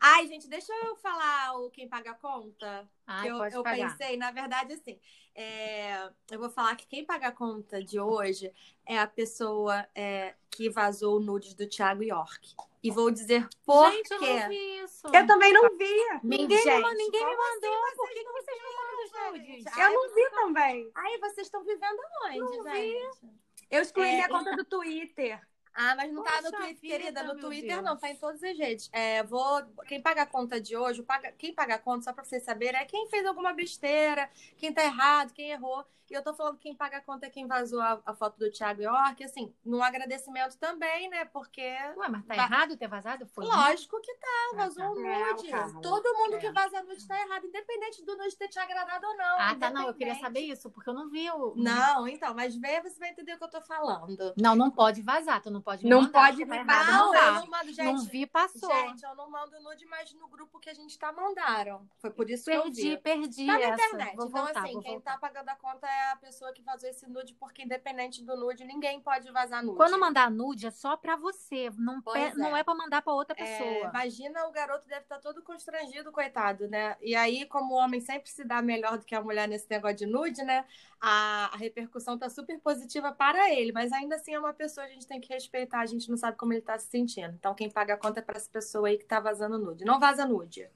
Ai, 0.00 0.26
gente, 0.26 0.48
deixa 0.48 0.72
eu 0.84 0.96
falar 0.96 1.58
o 1.58 1.70
Quem 1.70 1.88
Paga 1.88 2.12
a 2.12 2.14
Conta. 2.14 2.88
Ai, 3.06 3.28
eu, 3.28 3.36
eu 3.44 3.62
pensei, 3.62 4.16
na 4.16 4.30
verdade, 4.30 4.74
assim, 4.74 4.98
é, 5.34 6.10
eu 6.30 6.38
vou 6.38 6.50
falar 6.50 6.74
que 6.76 6.86
quem 6.86 7.04
paga 7.04 7.28
a 7.28 7.32
conta 7.32 7.82
de 7.82 7.98
hoje 8.00 8.52
é 8.86 8.98
a 8.98 9.06
pessoa 9.06 9.86
é, 9.94 10.34
que 10.50 10.68
vazou 10.68 11.16
o 11.16 11.20
nudes 11.20 11.54
do 11.54 11.66
Thiago 11.68 12.02
York. 12.02 12.54
E 12.82 12.90
vou 12.90 13.10
dizer 13.10 13.48
por 13.64 13.90
Gente, 13.90 14.12
eu 14.12 14.18
quê. 14.18 14.40
não 14.40 14.48
vi 14.48 14.78
isso. 14.84 15.06
Eu 15.12 15.26
também 15.26 15.52
não 15.52 15.62
vi. 15.76 15.94
Ninguém, 16.22 16.46
me, 16.48 16.62
Gente, 16.62 16.80
ma- 16.80 16.94
ninguém 16.94 17.24
me 17.24 17.36
mandou. 17.36 17.84
assim 17.86 17.96
Por 17.96 18.08
que, 18.10 18.24
que 18.24 18.32
vocês 18.32 18.62
me 18.62 18.68
mandam 18.76 19.04
os 19.04 19.40
nudes? 19.40 19.66
Ai, 19.66 19.86
Eu 19.86 19.92
não 19.94 20.14
vi 20.14 20.30
também. 20.30 20.90
Aí 20.94 21.18
vocês 21.18 21.46
estão 21.46 21.64
vivendo 21.64 21.98
onde, 22.24 22.38
Não 22.38 22.64
vi. 22.64 22.70
gente? 22.92 23.38
Eu 23.70 23.82
excluí 23.82 24.08
É, 24.08 24.14
minha 24.14 24.28
conta 24.28 24.56
do 24.56 24.64
Twitter. 24.64 25.40
Ah, 25.80 25.94
mas 25.96 26.12
não 26.12 26.24
tá 26.24 26.42
no 26.42 26.50
Poxa 26.50 26.56
Twitter, 26.64 26.80
querida. 26.90 27.22
No 27.22 27.38
Twitter 27.38 27.70
Deus. 27.74 27.82
não, 27.84 27.96
tá 27.96 28.10
em 28.10 28.16
todos 28.16 28.42
os 28.42 28.56
jeitos. 28.56 28.90
É, 28.92 29.22
vou, 29.22 29.62
quem 29.86 30.02
paga 30.02 30.22
a 30.22 30.26
conta 30.26 30.60
de 30.60 30.76
hoje, 30.76 31.02
paga, 31.04 31.30
quem 31.32 31.54
paga 31.54 31.76
a 31.76 31.78
conta, 31.78 32.02
só 32.04 32.12
pra 32.12 32.24
vocês 32.24 32.42
saberem, 32.42 32.80
é 32.80 32.84
quem 32.84 33.08
fez 33.08 33.24
alguma 33.24 33.52
besteira, 33.52 34.28
quem 34.56 34.72
tá 34.72 34.82
errado, 34.84 35.32
quem 35.32 35.50
errou. 35.50 35.84
E 36.10 36.14
eu 36.14 36.22
tô 36.22 36.32
falando 36.32 36.54
que 36.56 36.62
quem 36.62 36.74
paga 36.74 36.96
a 36.96 37.00
conta 37.02 37.26
é 37.26 37.30
quem 37.30 37.46
vazou 37.46 37.82
a, 37.82 38.00
a 38.06 38.14
foto 38.14 38.38
do 38.38 38.50
Thiago 38.50 38.80
York, 38.80 39.22
assim, 39.22 39.54
num 39.62 39.82
agradecimento 39.82 40.56
também, 40.56 41.10
né? 41.10 41.26
Porque. 41.26 41.60
Ué, 41.60 42.08
mas 42.08 42.24
tá 42.24 42.34
Va- 42.34 42.44
errado 42.44 42.76
ter 42.78 42.88
vazado? 42.88 43.26
Foi 43.26 43.44
Lógico 43.44 44.00
que 44.00 44.14
tá, 44.14 44.26
Ah, 44.54 44.56
vazou 44.56 44.84
tá. 44.84 44.90
um 45.02 45.06
É, 45.06 45.32
nude. 45.34 45.48
Carla. 45.50 45.80
Todo 45.82 46.14
mundo 46.16 46.36
É. 46.36 46.38
que 46.38 46.50
vaza 46.50 46.82
nude 46.82 47.06
tá 47.06 47.20
errado, 47.20 47.44
independente 47.46 48.02
do 48.06 48.16
nude 48.16 48.34
ter 48.38 48.48
te 48.48 48.58
agradado 48.58 49.06
ou 49.06 49.16
não. 49.18 49.36
Ah, 49.38 49.54
tá, 49.54 49.68
não. 49.68 49.86
Eu 49.86 49.92
queria 49.92 50.14
saber 50.14 50.40
isso, 50.40 50.70
porque 50.70 50.88
eu 50.88 50.94
não 50.94 51.10
vi 51.10 51.30
o. 51.30 51.52
Não, 51.54 52.08
então, 52.08 52.32
mas 52.34 52.56
veja, 52.56 52.88
você 52.88 52.98
vai 52.98 53.10
entender 53.10 53.34
o 53.34 53.38
que 53.38 53.44
eu 53.44 53.50
tô 53.50 53.60
falando. 53.60 54.32
Não, 54.34 54.56
não 54.56 54.70
pode 54.70 55.02
vazar. 55.02 55.42
Tu 55.42 55.50
não 55.50 55.60
pode 55.68 55.84
me 55.84 55.90
Não 55.90 56.02
mandar, 56.02 56.12
pode 56.12 56.38
tá 56.46 56.46
me 56.46 56.58
mandar. 56.58 56.86
Não, 56.92 57.14
eu 57.14 57.32
não 57.34 57.46
mando, 57.46 57.72
gente. 57.72 57.84
Não 57.84 57.98
vi, 58.04 58.26
passou. 58.26 58.70
Gente, 58.74 59.02
eu 59.04 59.14
não 59.14 59.30
mando 59.30 59.60
nude, 59.60 59.84
mas 59.86 60.12
no 60.14 60.26
grupo 60.28 60.58
que 60.58 60.70
a 60.70 60.74
gente 60.74 60.98
tá 60.98 61.12
mandaram. 61.12 61.86
Foi 61.98 62.10
por 62.10 62.28
isso 62.30 62.44
que 62.44 62.50
eu 62.52 62.62
perdi, 62.62 62.82
vi. 62.90 62.96
perdi 62.98 63.46
Tá 63.46 63.52
na 63.52 63.60
essa. 63.60 63.74
internet. 63.86 64.16
Vou 64.16 64.26
então, 64.28 64.44
voltar, 64.44 64.60
assim, 64.64 64.80
quem 64.80 64.92
voltar. 64.92 65.12
tá 65.12 65.18
pagando 65.18 65.48
a 65.50 65.56
conta 65.56 65.86
é 65.86 66.12
a 66.12 66.16
pessoa 66.16 66.52
que 66.52 66.62
vazou 66.62 66.88
esse 66.88 67.06
nude, 67.06 67.34
porque 67.34 67.62
independente 67.62 68.24
do 68.24 68.36
nude, 68.36 68.64
ninguém 68.64 69.00
pode 69.00 69.30
vazar 69.30 69.62
nude. 69.62 69.76
Quando 69.76 69.98
mandar 70.00 70.30
nude 70.30 70.66
é 70.66 70.70
só 70.70 70.96
pra 70.96 71.16
você, 71.16 71.70
não, 71.76 72.00
pe- 72.00 72.34
não 72.36 72.56
é. 72.56 72.60
é 72.60 72.64
pra 72.64 72.74
mandar 72.74 73.02
pra 73.02 73.12
outra 73.12 73.36
É, 73.38 73.44
pessoa. 73.44 73.90
imagina 73.90 74.46
o 74.46 74.52
garoto 74.52 74.88
deve 74.88 75.02
estar 75.02 75.18
todo 75.18 75.42
constrangido, 75.42 76.10
coitado, 76.12 76.66
né? 76.68 76.96
E 77.00 77.14
aí, 77.14 77.44
como 77.46 77.74
o 77.74 77.78
homem 77.78 78.00
sempre 78.00 78.30
se 78.30 78.44
dá 78.44 78.62
melhor 78.62 78.98
do 78.98 79.04
que 79.04 79.14
a 79.14 79.20
mulher 79.22 79.46
nesse 79.48 79.68
negócio 79.70 79.96
de 79.98 80.06
nude, 80.06 80.42
né? 80.42 80.64
A, 81.00 81.50
a 81.54 81.56
repercussão 81.56 82.18
tá 82.18 82.28
super 82.28 82.58
positiva 82.60 83.12
para 83.12 83.52
ele, 83.52 83.72
mas 83.72 83.92
ainda 83.92 84.16
assim 84.16 84.34
é 84.34 84.38
uma 84.38 84.52
pessoa, 84.52 84.84
a 84.84 84.88
gente 84.88 85.06
tem 85.06 85.20
que 85.20 85.32
respeitar, 85.32 85.57
a 85.72 85.86
gente 85.86 86.08
não 86.10 86.16
sabe 86.16 86.36
como 86.36 86.52
ele 86.52 86.62
tá 86.62 86.78
se 86.78 86.88
sentindo. 86.88 87.34
Então, 87.34 87.54
quem 87.54 87.70
paga 87.70 87.94
a 87.94 87.96
conta 87.96 88.20
é 88.20 88.22
para 88.22 88.36
essa 88.36 88.50
pessoa 88.50 88.88
aí 88.88 88.98
que 88.98 89.04
tá 89.04 89.18
vazando 89.20 89.58
nude. 89.58 89.84
Não 89.84 89.98
vaza 89.98 90.24
nude. 90.26 90.68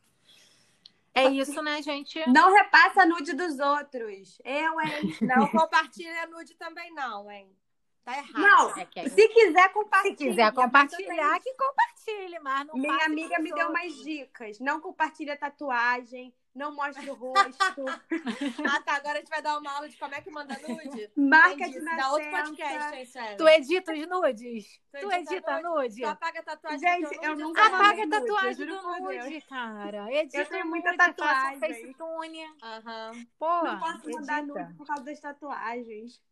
É 1.14 1.26
isso, 1.28 1.60
né, 1.62 1.82
gente? 1.82 2.26
Não 2.30 2.54
repassa 2.54 3.04
nude 3.04 3.34
dos 3.34 3.58
outros. 3.58 4.40
Eu, 4.44 4.80
hein? 4.80 5.16
Não 5.20 5.46
compartilha 5.52 6.26
nude 6.26 6.54
também, 6.54 6.92
não, 6.94 7.30
hein? 7.30 7.54
Tá 8.02 8.16
errado. 8.18 8.38
Não, 8.40 8.70
É 8.78 8.88
aí- 8.96 9.10
Se 9.10 9.28
quiser 9.28 9.68
se 9.68 9.74
compartilhar. 9.74 10.16
quiser 10.16 10.52
compartilhar, 10.52 11.38
que 11.40 11.54
compartilhe, 11.54 12.38
mas 12.40 12.66
não 12.66 12.74
Minha 12.74 13.04
amiga 13.04 13.38
me 13.38 13.52
deu 13.52 13.68
outros. 13.68 13.84
umas 13.92 14.04
dicas. 14.04 14.58
Não 14.58 14.80
compartilha 14.80 15.36
tatuagem, 15.36 16.34
não 16.54 16.74
mostre 16.74 17.08
o 17.10 17.14
rosto, 17.14 17.56
Ah, 18.70 18.80
tá. 18.82 18.96
Agora 18.96 19.14
a 19.14 19.20
gente 19.20 19.28
vai 19.30 19.40
dar 19.42 19.58
uma 19.58 19.72
aula 19.72 19.88
de 19.88 19.96
como 19.96 20.14
é 20.14 20.20
que 20.20 20.30
manda 20.30 20.54
nude. 20.66 21.10
marca 21.16 21.54
Entendi. 21.54 21.70
de 21.72 21.76
Isso 21.86 21.96
Dá 21.96 22.10
outro 22.12 22.30
nascença. 22.30 22.50
podcast, 22.50 22.96
hein, 22.96 23.06
Sueli? 23.06 23.36
Tu 23.36 23.48
edita 23.48 23.92
os 23.92 24.06
nudes? 24.08 24.80
Tu 24.92 25.00
Tu 25.00 25.12
edita 25.12 25.34
edita 25.34 25.60
nude? 25.62 26.00
Tu 26.02 26.06
apaga 26.08 26.40
a 26.40 26.42
tatuagem 26.42 26.78
Gente, 26.80 27.02
do 27.04 27.08
teu 27.10 27.22
eu 27.22 27.30
nude, 27.30 27.42
nunca? 27.42 27.66
Apaga 27.66 27.84
a 28.02 28.06
nude, 28.06 28.10
tatuagem 28.10 28.54
juro 28.54 28.80
do 28.80 29.00
nude, 29.00 29.40
cara. 29.42 30.12
Edita 30.12 30.38
Eu 30.38 30.46
tenho 30.46 30.66
muita 30.66 30.88
nude, 30.92 30.98
tatuagem. 30.98 31.60
Facetune. 31.60 32.44
Aham, 32.62 33.12
Pô, 33.38 33.62
Não 33.64 33.78
posso 33.80 34.10
mandar 34.10 34.38
edita. 34.42 34.60
nude 34.60 34.74
por 34.74 34.86
causa 34.86 35.02
das 35.04 35.20
tatuagens. 35.20 36.22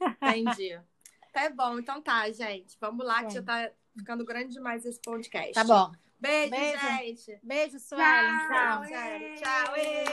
entendi. 0.00 0.80
Tá 1.32 1.50
bom, 1.50 1.78
então 1.78 2.00
tá, 2.02 2.28
gente. 2.32 2.76
Vamos 2.80 3.06
lá, 3.06 3.18
que 3.18 3.24
Bom. 3.24 3.30
já 3.30 3.42
tá 3.42 3.70
ficando 3.96 4.24
grande 4.24 4.52
demais 4.54 4.84
esse 4.84 5.00
podcast. 5.02 5.52
Tá 5.54 5.62
bom. 5.62 5.92
Beijo, 6.20 6.50
Beijo. 6.50 6.80
gente. 6.80 7.40
Beijo, 7.42 7.78
Suelen. 7.78 8.38
Tchau. 8.48 8.82
Tchau. 8.82 9.34
Tchau. 9.36 9.76
Ê! 9.76 10.08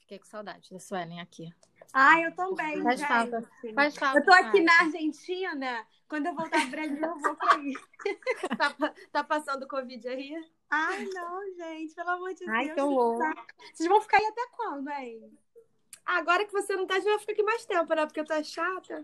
Fiquei 0.00 0.18
com 0.18 0.26
saudade 0.26 0.70
da 0.70 0.78
Suelen 0.78 1.20
aqui. 1.20 1.52
Ai, 1.92 2.26
eu 2.26 2.34
também. 2.34 2.82
Faz 2.82 3.00
gente. 3.00 3.08
falta. 3.08 3.50
Faz 3.74 3.96
falta. 3.96 4.18
Eu 4.18 4.24
tô 4.24 4.32
aqui 4.32 4.60
na 4.60 4.80
Argentina. 4.80 5.86
Quando 6.08 6.26
eu 6.26 6.34
voltar 6.34 6.60
pro 6.60 6.70
Brasil, 6.70 7.02
eu 7.02 7.18
vou 7.18 7.36
pra 7.36 7.54
aí. 7.54 7.72
Tá, 8.58 8.94
tá 9.10 9.24
passando 9.24 9.66
Covid 9.66 10.06
aí? 10.06 10.34
Ai, 10.70 11.06
não, 11.06 11.40
gente. 11.56 11.94
Pelo 11.94 12.10
amor 12.10 12.34
de 12.34 12.48
Ai, 12.50 12.66
Deus. 12.66 12.74
que 12.74 12.80
horror. 12.82 13.18
Vocês 13.72 13.88
vão 13.88 14.00
ficar 14.00 14.18
aí 14.18 14.26
até 14.26 14.46
quando, 14.52 14.88
hein? 14.90 15.38
Agora 16.04 16.44
que 16.44 16.52
você 16.52 16.76
não 16.76 16.86
tá, 16.86 16.94
a 16.94 16.98
gente 16.98 17.08
vai 17.08 17.18
ficar 17.18 17.32
aqui 17.32 17.42
mais 17.42 17.64
tempo, 17.64 17.94
né? 17.94 18.04
Porque 18.06 18.22
tá 18.24 18.42
chata. 18.42 19.02